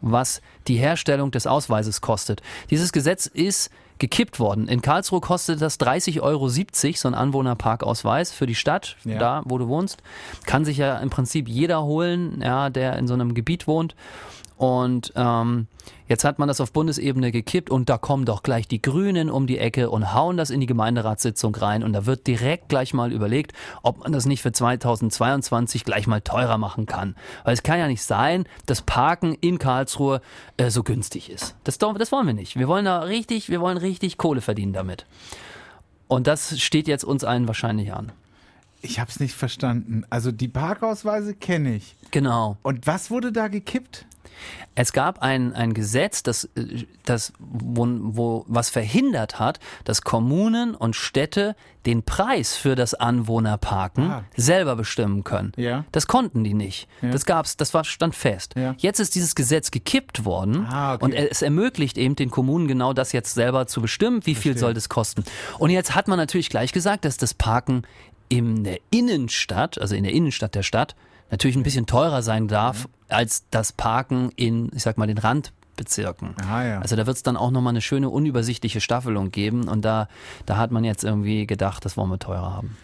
was 0.00 0.40
die 0.68 0.76
Herstellung 0.76 1.30
des 1.30 1.46
Ausweises 1.46 2.00
kostet. 2.00 2.40
Dieses 2.70 2.92
Gesetz 2.92 3.26
ist 3.26 3.70
gekippt 4.02 4.40
worden. 4.40 4.66
In 4.66 4.82
Karlsruhe 4.82 5.20
kostet 5.20 5.62
das 5.62 5.78
30,70 5.78 6.20
Euro, 6.22 6.48
so 6.48 7.06
ein 7.08 7.14
Anwohnerparkausweis 7.14 8.32
für 8.32 8.46
die 8.46 8.56
Stadt, 8.56 8.96
Ja. 9.04 9.18
da 9.18 9.42
wo 9.44 9.58
du 9.58 9.68
wohnst. 9.68 10.02
Kann 10.44 10.64
sich 10.64 10.76
ja 10.76 10.98
im 10.98 11.08
Prinzip 11.08 11.48
jeder 11.48 11.84
holen, 11.84 12.42
ja, 12.42 12.68
der 12.68 12.96
in 12.98 13.06
so 13.06 13.14
einem 13.14 13.32
Gebiet 13.32 13.68
wohnt. 13.68 13.94
Und 14.56 15.12
ähm, 15.16 15.66
jetzt 16.06 16.24
hat 16.24 16.38
man 16.38 16.48
das 16.48 16.60
auf 16.60 16.72
Bundesebene 16.72 17.32
gekippt 17.32 17.70
und 17.70 17.88
da 17.88 17.98
kommen 17.98 18.24
doch 18.24 18.42
gleich 18.42 18.68
die 18.68 18.80
Grünen 18.80 19.30
um 19.30 19.46
die 19.46 19.58
Ecke 19.58 19.90
und 19.90 20.14
hauen 20.14 20.36
das 20.36 20.50
in 20.50 20.60
die 20.60 20.66
Gemeinderatssitzung 20.66 21.54
rein 21.54 21.82
und 21.82 21.92
da 21.92 22.06
wird 22.06 22.26
direkt 22.26 22.68
gleich 22.68 22.94
mal 22.94 23.12
überlegt, 23.12 23.52
ob 23.82 24.00
man 24.00 24.12
das 24.12 24.26
nicht 24.26 24.42
für 24.42 24.52
2022 24.52 25.84
gleich 25.84 26.06
mal 26.06 26.20
teurer 26.20 26.58
machen 26.58 26.86
kann. 26.86 27.16
Weil 27.44 27.54
es 27.54 27.62
kann 27.62 27.78
ja 27.78 27.88
nicht 27.88 28.02
sein, 28.02 28.44
dass 28.66 28.82
Parken 28.82 29.34
in 29.34 29.58
Karlsruhe 29.58 30.20
äh, 30.56 30.70
so 30.70 30.82
günstig 30.82 31.30
ist. 31.30 31.56
Das, 31.64 31.78
das 31.78 32.12
wollen 32.12 32.26
wir 32.26 32.34
nicht. 32.34 32.56
Wir 32.56 32.68
wollen 32.68 32.84
da 32.84 33.00
richtig, 33.00 33.48
wir 33.48 33.60
wollen 33.60 33.78
richtig 33.78 34.18
Kohle 34.18 34.40
verdienen 34.40 34.72
damit. 34.72 35.06
Und 36.08 36.26
das 36.26 36.60
steht 36.60 36.88
jetzt 36.88 37.04
uns 37.04 37.24
allen 37.24 37.48
wahrscheinlich 37.48 37.92
an. 37.92 38.12
Ich 38.82 38.98
hab's 39.00 39.20
nicht 39.20 39.34
verstanden. 39.34 40.04
Also 40.10 40.32
die 40.32 40.48
Parkausweise 40.48 41.34
kenne 41.34 41.76
ich. 41.76 41.94
Genau. 42.10 42.56
Und 42.62 42.86
was 42.86 43.10
wurde 43.10 43.32
da 43.32 43.48
gekippt? 43.48 44.06
Es 44.74 44.92
gab 44.92 45.20
ein, 45.22 45.52
ein 45.54 45.74
Gesetz, 45.74 46.22
das, 46.22 46.44
äh, 46.56 46.84
das 47.04 47.32
wo, 47.38 47.86
wo, 47.86 48.44
was 48.48 48.70
verhindert 48.70 49.38
hat, 49.38 49.60
dass 49.84 50.00
Kommunen 50.02 50.74
und 50.74 50.96
Städte 50.96 51.54
den 51.84 52.02
Preis 52.02 52.56
für 52.56 52.74
das 52.74 52.94
Anwohnerparken 52.94 54.10
Ah. 54.10 54.24
selber 54.36 54.74
bestimmen 54.74 55.22
können. 55.24 55.52
Ja. 55.56 55.84
Das 55.92 56.06
konnten 56.06 56.42
die 56.42 56.54
nicht. 56.54 56.88
Das 57.02 57.26
gab's, 57.26 57.56
das 57.56 57.74
war 57.74 57.84
stand 57.84 58.14
fest. 58.14 58.54
Ja. 58.56 58.74
Jetzt 58.78 58.98
ist 58.98 59.14
dieses 59.14 59.34
Gesetz 59.34 59.70
gekippt 59.70 60.24
worden 60.24 60.66
Ah, 60.68 60.94
okay. 60.94 61.04
und 61.04 61.12
es 61.12 61.42
ermöglicht 61.42 61.98
eben 61.98 62.16
den 62.16 62.30
Kommunen 62.30 62.66
genau 62.66 62.94
das 62.94 63.12
jetzt 63.12 63.34
selber 63.34 63.66
zu 63.66 63.80
bestimmen, 63.82 64.24
wie 64.24 64.34
viel 64.34 64.56
soll 64.56 64.74
das 64.74 64.88
kosten. 64.88 65.22
Und 65.58 65.70
jetzt 65.70 65.94
hat 65.94 66.08
man 66.08 66.18
natürlich 66.18 66.48
gleich 66.50 66.72
gesagt, 66.72 67.04
dass 67.04 67.16
das 67.16 67.34
Parken 67.34 67.82
in 68.32 68.64
der 68.64 68.78
Innenstadt, 68.88 69.78
also 69.78 69.94
in 69.94 70.04
der 70.04 70.14
Innenstadt 70.14 70.54
der 70.54 70.62
Stadt, 70.62 70.96
natürlich 71.30 71.54
ein 71.54 71.62
bisschen 71.62 71.84
teurer 71.84 72.22
sein 72.22 72.48
darf 72.48 72.88
als 73.10 73.44
das 73.50 73.74
Parken 73.74 74.30
in, 74.36 74.70
ich 74.74 74.82
sag 74.82 74.96
mal, 74.96 75.06
den 75.06 75.20
Bezirken. 75.76 76.34
Ah, 76.42 76.64
ja. 76.64 76.78
Also 76.80 76.96
da 76.96 77.06
wird 77.06 77.18
es 77.18 77.22
dann 77.22 77.36
auch 77.36 77.50
nochmal 77.50 77.72
eine 77.72 77.82
schöne 77.82 78.08
unübersichtliche 78.08 78.80
Staffelung 78.80 79.32
geben 79.32 79.68
und 79.68 79.84
da, 79.84 80.08
da 80.46 80.56
hat 80.56 80.70
man 80.70 80.82
jetzt 80.82 81.04
irgendwie 81.04 81.46
gedacht, 81.46 81.84
das 81.84 81.98
wollen 81.98 82.08
wir 82.08 82.18
teurer 82.18 82.54
haben. 82.54 82.78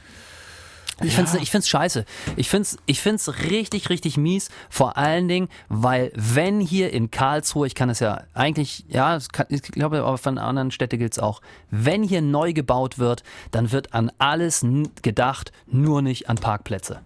Ich 1.02 1.14
find's, 1.14 1.34
ich 1.34 1.50
find's 1.50 1.68
scheiße. 1.68 2.04
Ich 2.36 2.48
find's, 2.48 2.76
ich 2.86 3.00
find's 3.00 3.28
richtig, 3.50 3.88
richtig 3.88 4.16
mies. 4.16 4.50
Vor 4.68 4.96
allen 4.96 5.28
Dingen, 5.28 5.48
weil 5.68 6.10
wenn 6.14 6.60
hier 6.60 6.92
in 6.92 7.10
Karlsruhe, 7.10 7.66
ich 7.66 7.74
kann 7.74 7.88
es 7.88 8.00
ja 8.00 8.24
eigentlich, 8.34 8.84
ja, 8.88 9.14
es 9.14 9.28
kann, 9.28 9.46
ich 9.48 9.62
glaube, 9.62 10.02
aber 10.02 10.18
von 10.18 10.38
anderen 10.38 10.70
Städten 10.70 10.98
gilt's 10.98 11.18
auch, 11.18 11.40
wenn 11.70 12.02
hier 12.02 12.22
neu 12.22 12.52
gebaut 12.52 12.98
wird, 12.98 13.22
dann 13.50 13.70
wird 13.70 13.94
an 13.94 14.10
alles 14.18 14.64
gedacht, 15.02 15.52
nur 15.66 16.02
nicht 16.02 16.28
an 16.28 16.36
Parkplätze. 16.36 17.00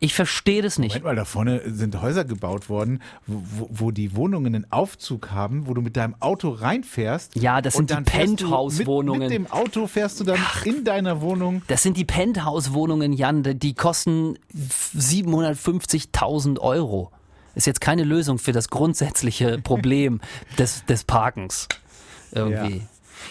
Ich 0.00 0.14
verstehe 0.14 0.62
das 0.62 0.78
nicht. 0.78 0.90
Moment 0.92 1.04
mal, 1.04 1.16
da 1.16 1.24
vorne 1.24 1.60
sind 1.66 2.00
Häuser 2.00 2.24
gebaut 2.24 2.68
worden, 2.68 3.02
wo, 3.26 3.68
wo, 3.70 3.90
die 3.90 4.14
Wohnungen 4.14 4.54
einen 4.54 4.70
Aufzug 4.70 5.32
haben, 5.32 5.66
wo 5.66 5.74
du 5.74 5.80
mit 5.80 5.96
deinem 5.96 6.14
Auto 6.20 6.50
reinfährst. 6.50 7.34
Ja, 7.34 7.60
das 7.60 7.74
sind 7.74 7.90
die 7.90 7.96
Penthouse-Wohnungen. 7.96 9.20
Mit, 9.20 9.30
mit 9.30 9.38
dem 9.38 9.50
Auto 9.50 9.88
fährst 9.88 10.20
du 10.20 10.24
dann 10.24 10.38
in 10.64 10.84
deiner 10.84 11.20
Wohnung. 11.20 11.62
Das 11.66 11.82
sind 11.82 11.96
die 11.96 12.04
Penthouse-Wohnungen, 12.04 13.12
Jan, 13.12 13.42
die 13.42 13.74
kosten 13.74 14.38
750.000 14.96 16.60
Euro. 16.60 17.10
Ist 17.56 17.66
jetzt 17.66 17.80
keine 17.80 18.04
Lösung 18.04 18.38
für 18.38 18.52
das 18.52 18.68
grundsätzliche 18.68 19.58
Problem 19.58 20.20
des, 20.58 20.84
des 20.84 21.02
Parkens. 21.02 21.66
Irgendwie. 22.30 22.76
Ja. 22.76 22.82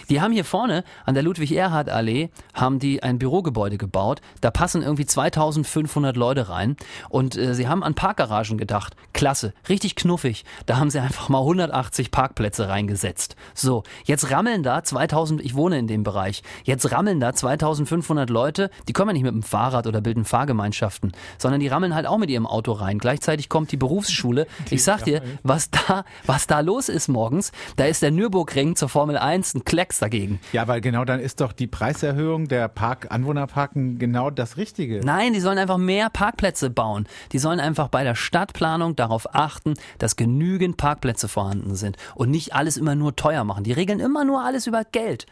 Die 0.09 0.21
haben 0.21 0.31
hier 0.31 0.45
vorne 0.45 0.83
an 1.05 1.13
der 1.13 1.23
Ludwig-Erhard-Allee 1.23 2.29
haben 2.53 2.79
die 2.79 3.03
ein 3.03 3.19
Bürogebäude 3.19 3.77
gebaut. 3.77 4.21
Da 4.41 4.51
passen 4.51 4.81
irgendwie 4.81 5.05
2500 5.05 6.15
Leute 6.15 6.49
rein. 6.49 6.77
Und 7.09 7.37
äh, 7.37 7.53
sie 7.53 7.67
haben 7.67 7.83
an 7.83 7.93
Parkgaragen 7.93 8.57
gedacht. 8.57 8.95
Klasse, 9.13 9.53
richtig 9.69 9.95
knuffig. 9.95 10.45
Da 10.65 10.77
haben 10.77 10.89
sie 10.89 10.99
einfach 10.99 11.29
mal 11.29 11.39
180 11.39 12.11
Parkplätze 12.11 12.69
reingesetzt. 12.69 13.35
So, 13.53 13.83
jetzt 14.05 14.31
rammeln 14.31 14.63
da 14.63 14.83
2000, 14.83 15.41
ich 15.41 15.55
wohne 15.55 15.79
in 15.79 15.87
dem 15.87 16.03
Bereich, 16.03 16.43
jetzt 16.63 16.91
rammeln 16.91 17.19
da 17.19 17.33
2500 17.33 18.29
Leute. 18.29 18.69
Die 18.87 18.93
kommen 18.93 19.09
ja 19.09 19.13
nicht 19.13 19.23
mit 19.23 19.33
dem 19.33 19.43
Fahrrad 19.43 19.87
oder 19.87 20.01
bilden 20.01 20.25
Fahrgemeinschaften, 20.25 21.13
sondern 21.37 21.59
die 21.59 21.67
rammeln 21.67 21.95
halt 21.95 22.05
auch 22.05 22.17
mit 22.17 22.29
ihrem 22.29 22.45
Auto 22.45 22.73
rein. 22.73 22.99
Gleichzeitig 22.99 23.49
kommt 23.49 23.71
die 23.71 23.77
Berufsschule. 23.77 24.47
Ich 24.69 24.83
sag 24.83 25.03
dir, 25.03 25.21
was 25.43 25.69
da, 25.71 26.05
was 26.25 26.47
da 26.47 26.59
los 26.59 26.89
ist 26.89 27.07
morgens, 27.07 27.51
da 27.75 27.85
ist 27.85 28.01
der 28.01 28.11
Nürburgring 28.11 28.75
zur 28.75 28.89
Formel 28.89 29.17
1 29.17 29.55
ein 29.55 29.63
Klecks 29.77 29.99
dagegen. 29.99 30.39
Ja, 30.53 30.63
aber 30.63 30.81
genau 30.81 31.05
dann 31.05 31.19
ist 31.19 31.39
doch 31.39 31.53
die 31.53 31.67
Preiserhöhung 31.67 32.47
der 32.47 32.67
Park 32.67 33.11
Anwohnerparken 33.11 33.99
genau 33.99 34.31
das 34.31 34.57
Richtige. 34.57 35.01
Nein, 35.03 35.33
die 35.33 35.39
sollen 35.39 35.59
einfach 35.59 35.77
mehr 35.77 36.09
Parkplätze 36.09 36.71
bauen. 36.71 37.07
Die 37.31 37.37
sollen 37.37 37.59
einfach 37.59 37.87
bei 37.87 38.03
der 38.03 38.15
Stadtplanung 38.15 38.95
darauf 38.95 39.35
achten, 39.35 39.75
dass 39.99 40.15
genügend 40.15 40.77
Parkplätze 40.77 41.27
vorhanden 41.27 41.75
sind 41.75 41.95
und 42.15 42.31
nicht 42.31 42.55
alles 42.55 42.77
immer 42.77 42.95
nur 42.95 43.15
teuer 43.15 43.43
machen. 43.43 43.63
Die 43.65 43.71
regeln 43.71 43.99
immer 43.99 44.25
nur 44.25 44.43
alles 44.43 44.65
über 44.65 44.83
Geld. 44.83 45.27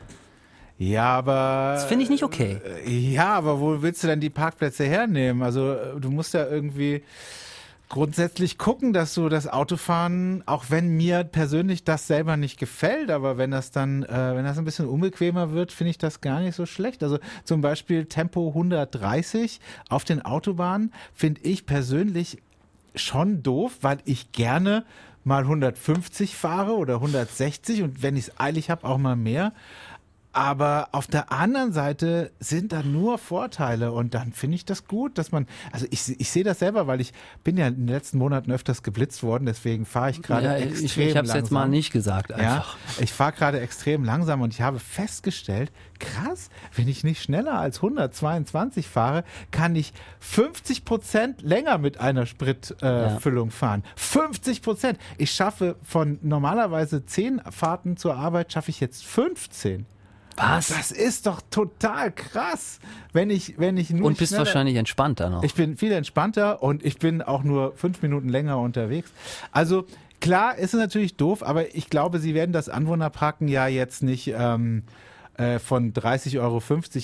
Ja, 0.77 1.05
aber. 1.05 1.71
Das 1.73 1.85
finde 1.85 2.03
ich 2.03 2.11
nicht 2.11 2.23
okay. 2.23 2.61
Ja, 2.85 3.33
aber 3.33 3.59
wo 3.59 3.81
willst 3.81 4.03
du 4.03 4.07
denn 4.07 4.19
die 4.19 4.29
Parkplätze 4.29 4.85
hernehmen? 4.85 5.41
Also 5.41 5.71
äh, 5.71 5.99
du 5.99 6.11
musst 6.11 6.35
ja 6.35 6.45
irgendwie 6.45 7.01
grundsätzlich 7.89 8.57
gucken, 8.57 8.93
dass 8.93 9.13
du 9.13 9.29
das 9.29 9.47
Autofahren, 9.47 10.43
auch 10.45 10.65
wenn 10.69 10.89
mir 10.89 11.23
persönlich 11.23 11.83
das 11.83 12.07
selber 12.07 12.37
nicht 12.37 12.59
gefällt, 12.59 13.11
aber 13.11 13.37
wenn 13.37 13.51
das 13.51 13.71
dann, 13.71 14.03
äh, 14.03 14.35
wenn 14.35 14.45
das 14.45 14.57
ein 14.57 14.65
bisschen 14.65 14.87
unbequemer 14.87 15.51
wird, 15.51 15.71
finde 15.71 15.91
ich 15.91 15.97
das 15.97 16.21
gar 16.21 16.39
nicht 16.39 16.55
so 16.55 16.65
schlecht. 16.65 17.03
Also 17.03 17.19
zum 17.43 17.61
Beispiel 17.61 18.05
Tempo 18.05 18.49
130 18.49 19.59
auf 19.89 20.03
den 20.03 20.23
Autobahnen 20.23 20.91
finde 21.13 21.41
ich 21.43 21.65
persönlich 21.65 22.41
schon 22.95 23.43
doof, 23.43 23.79
weil 23.81 23.99
ich 24.05 24.31
gerne 24.31 24.85
mal 25.23 25.41
150 25.43 26.35
fahre 26.35 26.75
oder 26.75 26.95
160 26.95 27.81
und 27.83 28.03
wenn 28.03 28.15
ich 28.15 28.27
es 28.27 28.39
eilig 28.39 28.69
habe, 28.69 28.87
auch 28.87 28.97
mal 28.97 29.15
mehr. 29.15 29.53
Aber 30.35 30.89
auf 30.91 31.07
der 31.07 31.31
anderen 31.31 31.71
Seite 31.71 32.33
sind 32.41 32.73
da 32.73 32.83
nur 32.83 33.17
Vorteile 33.17 33.93
und 33.93 34.13
dann 34.13 34.33
finde 34.33 34.55
ich 34.55 34.65
das 34.65 34.85
gut, 34.85 35.17
dass 35.17 35.31
man, 35.31 35.47
also 35.71 35.85
ich, 35.91 36.19
ich 36.19 36.29
sehe 36.29 36.43
das 36.43 36.59
selber, 36.59 36.87
weil 36.87 36.99
ich 36.99 37.13
bin 37.45 37.55
ja 37.55 37.67
in 37.67 37.75
den 37.77 37.87
letzten 37.87 38.17
Monaten 38.17 38.51
öfters 38.51 38.83
geblitzt 38.83 39.23
worden, 39.23 39.45
deswegen 39.45 39.85
fahre 39.85 40.09
ich 40.11 40.21
gerade 40.21 40.47
Ja, 40.47 40.55
extrem 40.57 40.85
ich 40.85 40.97
ich 40.97 41.15
habe 41.15 41.25
es 41.25 41.33
jetzt 41.33 41.51
mal 41.51 41.61
langsam. 41.61 41.71
nicht 41.71 41.93
gesagt 41.93 42.33
einfach. 42.33 42.75
Ja, 42.75 43.01
ich 43.03 43.13
fahre 43.13 43.31
gerade 43.31 43.61
extrem 43.61 44.03
langsam 44.03 44.41
und 44.41 44.53
ich 44.53 44.59
habe 44.59 44.79
festgestellt, 44.79 45.71
krass, 45.99 46.49
wenn 46.75 46.89
ich 46.89 47.05
nicht 47.05 47.23
schneller 47.23 47.57
als 47.57 47.77
122 47.77 48.89
fahre, 48.89 49.23
kann 49.51 49.73
ich 49.77 49.93
50 50.19 50.83
Prozent 50.83 51.43
länger 51.43 51.77
mit 51.77 52.01
einer 52.01 52.25
Spritfüllung 52.25 53.15
äh, 53.15 53.19
Füllung 53.21 53.51
fahren. 53.51 53.83
50 53.95 54.61
Prozent. 54.61 54.99
Ich 55.17 55.31
schaffe 55.31 55.77
von 55.81 56.19
normalerweise 56.21 57.05
10 57.05 57.41
Fahrten 57.51 57.95
zur 57.95 58.17
Arbeit, 58.17 58.51
schaffe 58.51 58.69
ich 58.71 58.81
jetzt 58.81 59.05
15. 59.05 59.85
Was? 60.37 60.67
Das 60.67 60.91
ist 60.91 61.27
doch 61.27 61.41
total 61.49 62.11
krass, 62.11 62.79
wenn 63.13 63.29
ich, 63.29 63.57
wenn 63.57 63.77
ich 63.77 63.89
nur 63.89 64.07
Und 64.07 64.17
bist 64.17 64.37
wahrscheinlich 64.37 64.75
entspannter 64.75 65.29
noch. 65.29 65.43
ich 65.43 65.53
bin 65.53 65.77
viel 65.77 65.91
entspannter 65.91 66.61
und 66.61 66.83
ich 66.85 66.99
bin 66.99 67.21
auch 67.21 67.43
nur 67.43 67.73
fünf 67.75 68.01
Minuten 68.01 68.29
länger 68.29 68.59
unterwegs. 68.59 69.11
Also 69.51 69.85
klar 70.19 70.57
ist 70.57 70.73
es 70.73 70.79
natürlich 70.79 71.15
doof, 71.15 71.43
aber 71.43 71.75
ich 71.75 71.89
glaube, 71.89 72.19
sie 72.19 72.33
werden 72.33 72.51
das 72.51 72.69
Anwohnerparken 72.69 73.47
ja 73.47 73.67
jetzt 73.67 74.03
nicht 74.03 74.33
ähm, 74.35 74.83
äh, 75.37 75.59
von 75.59 75.93
30,50 75.93 76.39
Euro 76.41 76.57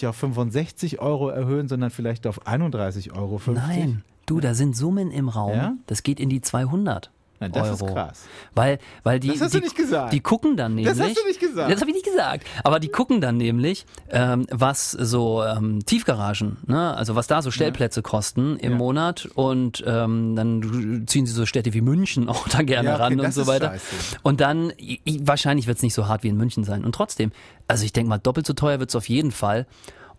auf 0.10 0.16
65 0.16 1.00
Euro 1.00 1.30
erhöhen, 1.30 1.68
sondern 1.68 1.90
vielleicht 1.90 2.28
auf 2.28 2.46
31,50 2.48 3.14
Euro. 3.14 3.42
Nein, 3.48 4.04
du, 4.26 4.40
da 4.40 4.54
sind 4.54 4.76
Summen 4.76 5.12
im 5.12 5.30
Raum. 5.30 5.54
Ja? 5.54 5.74
Das 5.88 6.04
geht 6.04 6.20
in 6.20 6.30
die 6.30 6.42
200. 6.42 7.12
Na, 7.42 7.50
das 7.50 7.82
Euro. 7.82 7.88
ist 7.88 7.94
krass. 7.94 8.24
Weil, 8.54 8.80
weil 9.04 9.20
die, 9.20 9.30
Das 9.30 9.42
hast 9.42 9.54
die, 9.54 9.58
du 9.58 9.64
nicht 9.66 9.76
gesagt. 9.76 10.14
die 10.14 10.20
gucken 10.22 10.56
dann 10.56 10.76
nämlich. 10.76 10.96
Das 10.96 11.06
hast 11.06 11.18
du 11.18 11.28
nicht 11.28 11.40
gesagt. 11.40 11.72
Das 11.72 11.82
habe 11.82 11.90
ich 11.90 11.96
nicht 11.96 12.06
gesagt. 12.06 12.46
Aber 12.64 12.80
die 12.80 12.88
gucken 12.90 13.20
dann 13.20 13.36
nämlich, 13.38 13.86
ähm, 14.10 14.46
was 14.52 14.92
so 14.92 15.44
ähm, 15.44 15.84
Tiefgaragen, 15.86 16.58
ne, 16.68 16.96
also 16.96 17.16
was 17.16 17.26
da 17.28 17.42
so 17.42 17.50
Stellplätze 17.52 18.02
kosten 18.04 18.56
im 18.58 18.74
Ja. 18.74 18.78
Monat 18.78 19.26
und 19.36 19.84
ähm, 19.88 20.36
dann 20.36 21.04
ziehen 21.08 21.26
sie 21.26 21.34
so 21.34 21.46
Städte 21.46 21.74
wie 21.74 21.82
München 21.82 22.30
auch 22.30 22.48
da 22.48 22.62
gerne 22.62 22.90
Ja, 22.90 22.94
okay, 22.96 23.04
ran 23.04 23.20
und 23.20 23.34
so 23.34 23.48
weiter. 23.48 23.70
scheiße. 23.72 24.18
Und 24.22 24.40
dann, 24.40 24.70
i- 24.80 25.02
i- 25.06 25.22
wahrscheinlich 25.24 25.66
wird 25.66 25.78
es 25.78 25.84
nicht 25.84 25.96
so 25.96 26.08
hart 26.08 26.24
wie 26.24 26.28
in 26.30 26.38
München 26.38 26.64
sein. 26.64 26.86
Und 26.86 26.94
trotzdem, 26.94 27.32
also 27.68 27.84
ich 27.84 27.92
denke 27.92 28.08
mal, 28.10 28.20
doppelt 28.20 28.46
so 28.46 28.54
teuer 28.54 28.80
wird 28.80 28.90
es 28.92 28.96
auf 28.96 29.10
jeden 29.10 29.32
Fall. 29.32 29.66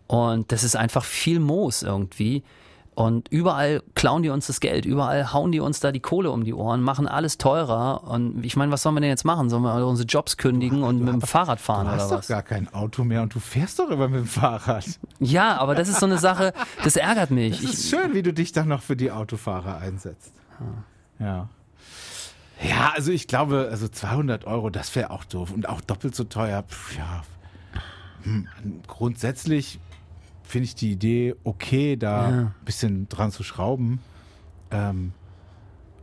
Und 0.07 0.51
das 0.51 0.65
ist 0.65 0.75
einfach 0.75 1.05
viel 1.05 1.39
Moos 1.39 1.81
irgendwie. 1.83 2.43
Und 2.95 3.27
überall 3.29 3.81
klauen 3.95 4.23
die 4.23 4.29
uns 4.29 4.47
das 4.47 4.59
Geld, 4.59 4.85
überall 4.85 5.33
hauen 5.33 5.51
die 5.51 5.59
uns 5.59 5.79
da 5.79 5.91
die 5.91 5.99
Kohle 5.99 6.31
um 6.31 6.43
die 6.43 6.53
Ohren, 6.53 6.81
machen 6.81 7.07
alles 7.07 7.37
teurer. 7.37 8.03
Und 8.03 8.45
ich 8.45 8.55
meine, 8.55 8.71
was 8.71 8.83
sollen 8.83 8.95
wir 8.95 9.01
denn 9.01 9.09
jetzt 9.09 9.25
machen? 9.25 9.49
Sollen 9.49 9.63
wir 9.63 9.85
unsere 9.87 10.07
Jobs 10.07 10.37
kündigen 10.37 10.83
und 10.83 10.99
mit 11.03 11.13
dem 11.13 11.21
Fahrrad 11.21 11.59
fahren 11.59 11.85
Du 11.87 11.91
hast 11.91 12.01
oder 12.05 12.09
doch 12.11 12.17
was? 12.19 12.27
gar 12.27 12.43
kein 12.43 12.73
Auto 12.73 13.03
mehr 13.03 13.21
und 13.21 13.33
du 13.33 13.39
fährst 13.39 13.79
doch 13.79 13.89
immer 13.89 14.07
mit 14.07 14.21
dem 14.21 14.27
Fahrrad. 14.27 14.85
Ja, 15.19 15.57
aber 15.57 15.75
das 15.75 15.89
ist 15.89 15.99
so 15.99 16.05
eine 16.05 16.17
Sache, 16.17 16.53
das 16.83 16.95
ärgert 16.95 17.31
mich. 17.31 17.63
Es 17.63 17.73
ist 17.73 17.89
schön, 17.89 18.13
wie 18.13 18.21
du 18.21 18.33
dich 18.33 18.51
dann 18.51 18.67
noch 18.67 18.81
für 18.81 18.95
die 18.95 19.11
Autofahrer 19.11 19.77
einsetzt. 19.77 20.33
Ja. 21.19 21.49
Ja, 22.61 22.93
also 22.95 23.11
ich 23.11 23.27
glaube, 23.27 23.67
also 23.69 23.87
200 23.87 24.45
Euro, 24.45 24.69
das 24.69 24.95
wäre 24.95 25.09
auch 25.09 25.25
doof 25.25 25.51
und 25.51 25.67
auch 25.67 25.81
doppelt 25.81 26.15
so 26.15 26.23
teuer. 26.23 26.63
Pff, 26.63 26.97
ja, 26.97 27.23
hm, 28.23 28.47
grundsätzlich 28.87 29.79
finde 30.53 30.65
ich 30.65 30.75
die 30.75 30.91
Idee 30.91 31.33
okay, 31.43 31.97
da 31.97 32.29
Ja. 32.29 32.37
ein 32.37 32.55
bisschen 32.63 33.09
dran 33.09 33.31
zu 33.31 33.41
schrauben. 33.43 33.99
Ähm, 34.71 35.11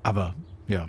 aber 0.02 0.34
ja, 0.66 0.86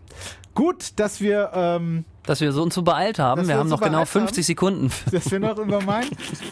gut, 0.55 0.93
dass 0.99 1.21
wir 1.21 1.51
ähm, 1.53 2.03
dass 2.23 2.41
wir 2.41 2.51
so 2.53 2.61
uns 2.63 2.73
so 2.75 2.81
beeilt 2.81 3.17
haben. 3.19 3.41
Wir 3.43 3.49
wir 3.49 3.57
haben 3.57 3.69
noch 3.69 3.79
genau 3.79 3.97
beeilt 3.99 4.09
50 4.09 4.45
Sekunden. 4.47 4.91
dass 5.11 5.31
wir 5.31 5.39
noch 5.39 5.57
über 5.59 5.79
mein 5.81 6.05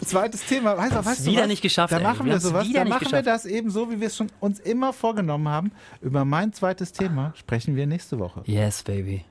zweites 0.04 0.44
Thema. 0.46 0.76
Weißt, 0.76 0.92
du, 0.94 1.04
weißt 1.04 1.26
du 1.26 1.30
wieder 1.32 1.42
was? 1.42 1.48
nicht 1.48 1.62
geschafft, 1.62 1.92
Da 1.92 1.98
ey. 1.98 2.02
machen 2.04 2.26
Wir 2.26 2.32
wir 2.34 2.40
sowas. 2.40 2.68
wieder 2.68 2.84
Da 2.84 2.90
machen 2.90 3.10
wir 3.10 3.22
das 3.22 3.44
eben 3.44 3.70
so, 3.70 3.90
wie 3.90 4.00
wir 4.00 4.06
es 4.06 4.16
schon 4.16 4.30
uns 4.40 4.58
immer 4.60 4.92
vorgenommen 4.92 5.48
haben. 5.48 5.72
Über 6.00 6.24
mein 6.24 6.52
zweites 6.52 6.92
Thema 6.92 7.32
sprechen 7.36 7.74
wir 7.76 7.86
nächste 7.88 8.18
Woche. 8.20 8.42
Yes, 8.46 8.82
baby. 8.84 9.24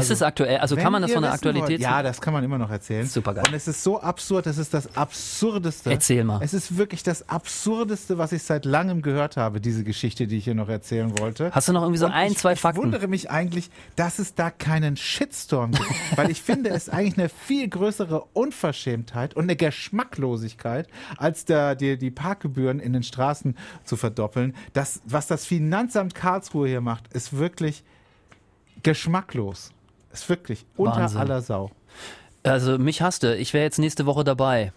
Also, 0.00 0.12
ist 0.12 0.18
es 0.18 0.22
aktuell? 0.22 0.58
Also 0.58 0.76
kann 0.76 0.92
man 0.92 1.02
das 1.02 1.12
von 1.12 1.22
der 1.22 1.32
wissen 1.32 1.44
wollt- 1.44 1.54
Aktualität? 1.56 1.80
Ja, 1.80 2.02
das 2.02 2.20
kann 2.20 2.32
man 2.32 2.42
immer 2.44 2.58
noch 2.58 2.70
erzählen. 2.70 3.06
Supergeil. 3.06 3.44
Und 3.48 3.54
es 3.54 3.68
ist 3.68 3.82
so 3.82 4.00
absurd, 4.00 4.46
das 4.46 4.58
ist 4.58 4.74
das 4.74 4.96
Absurdeste. 4.96 5.90
Erzähl 5.90 6.24
mal. 6.24 6.40
Es 6.42 6.54
ist 6.54 6.76
wirklich 6.76 7.02
das 7.02 7.28
Absurdeste, 7.28 8.18
was 8.18 8.32
ich 8.32 8.42
seit 8.42 8.64
langem 8.64 9.02
gehört 9.02 9.36
habe, 9.36 9.60
diese 9.60 9.84
Geschichte, 9.84 10.26
die 10.26 10.38
ich 10.38 10.44
hier 10.44 10.54
noch 10.54 10.68
erzählen 10.68 11.18
wollte. 11.18 11.50
Hast 11.52 11.68
du 11.68 11.72
noch 11.72 11.82
irgendwie 11.82 11.98
so 11.98 12.06
Und 12.06 12.12
ein, 12.12 12.32
ich, 12.32 12.38
zwei 12.38 12.54
ich 12.54 12.60
Fakten? 12.60 12.82
wundere 12.82 13.08
mich 13.08 13.30
eigentlich, 13.30 13.70
dass 13.96 14.18
es 14.18 14.34
da 14.34 14.50
keinen 14.50 14.96
Shitstorm 14.96 15.72
gibt, 15.72 15.88
weil 16.16 16.30
ich 16.30 16.42
finde, 16.42 16.70
es 16.70 16.88
ist 16.88 16.92
eigentlich 16.92 17.18
eine 17.18 17.28
viel 17.28 17.68
größere 17.68 18.22
Unverschämtheit 18.32 19.34
und 19.34 19.44
eine 19.44 19.56
Geschmacklosigkeit, 19.56 20.88
als 21.16 21.44
da 21.44 21.74
die, 21.74 21.96
die 21.98 22.10
Parkgebühren 22.10 22.80
in 22.80 22.92
den 22.92 23.02
Straßen 23.02 23.56
zu 23.84 23.96
verdoppeln. 23.96 24.54
Das, 24.72 25.00
was 25.04 25.26
das 25.26 25.44
Finanzamt 25.44 26.14
Karlsruhe 26.14 26.68
hier 26.68 26.80
macht, 26.80 27.12
ist 27.12 27.36
wirklich 27.36 27.84
geschmacklos. 28.82 29.70
Ist 30.14 30.28
wirklich 30.28 30.64
unter 30.76 30.96
Wahnsinn. 30.96 31.20
aller 31.20 31.42
Sau. 31.42 31.70
Also 32.42 32.78
mich 32.78 33.02
hasste. 33.02 33.34
Ich 33.36 33.52
wäre 33.52 33.64
jetzt 33.64 33.78
nächste 33.78 34.06
Woche 34.06 34.24
dabei. 34.24 34.72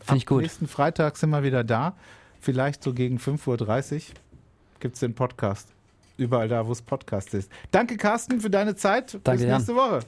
Finde 0.00 0.18
ich 0.18 0.26
gut. 0.26 0.42
Nächsten 0.42 0.68
Freitag 0.68 1.16
sind 1.16 1.30
wir 1.30 1.42
wieder 1.42 1.64
da. 1.64 1.94
Vielleicht 2.40 2.82
so 2.82 2.92
gegen 2.92 3.18
5.30 3.18 3.94
Uhr 3.94 4.00
gibt 4.80 4.94
es 4.94 5.00
den 5.00 5.14
Podcast. 5.14 5.68
Überall 6.16 6.48
da, 6.48 6.66
wo 6.66 6.72
es 6.72 6.82
Podcast 6.82 7.32
ist. 7.34 7.50
Danke, 7.70 7.96
Carsten, 7.96 8.40
für 8.40 8.50
deine 8.50 8.76
Zeit. 8.76 9.18
Danke, 9.24 9.30
Bis 9.40 9.48
Jan. 9.48 9.56
nächste 9.56 9.74
Woche. 9.74 10.00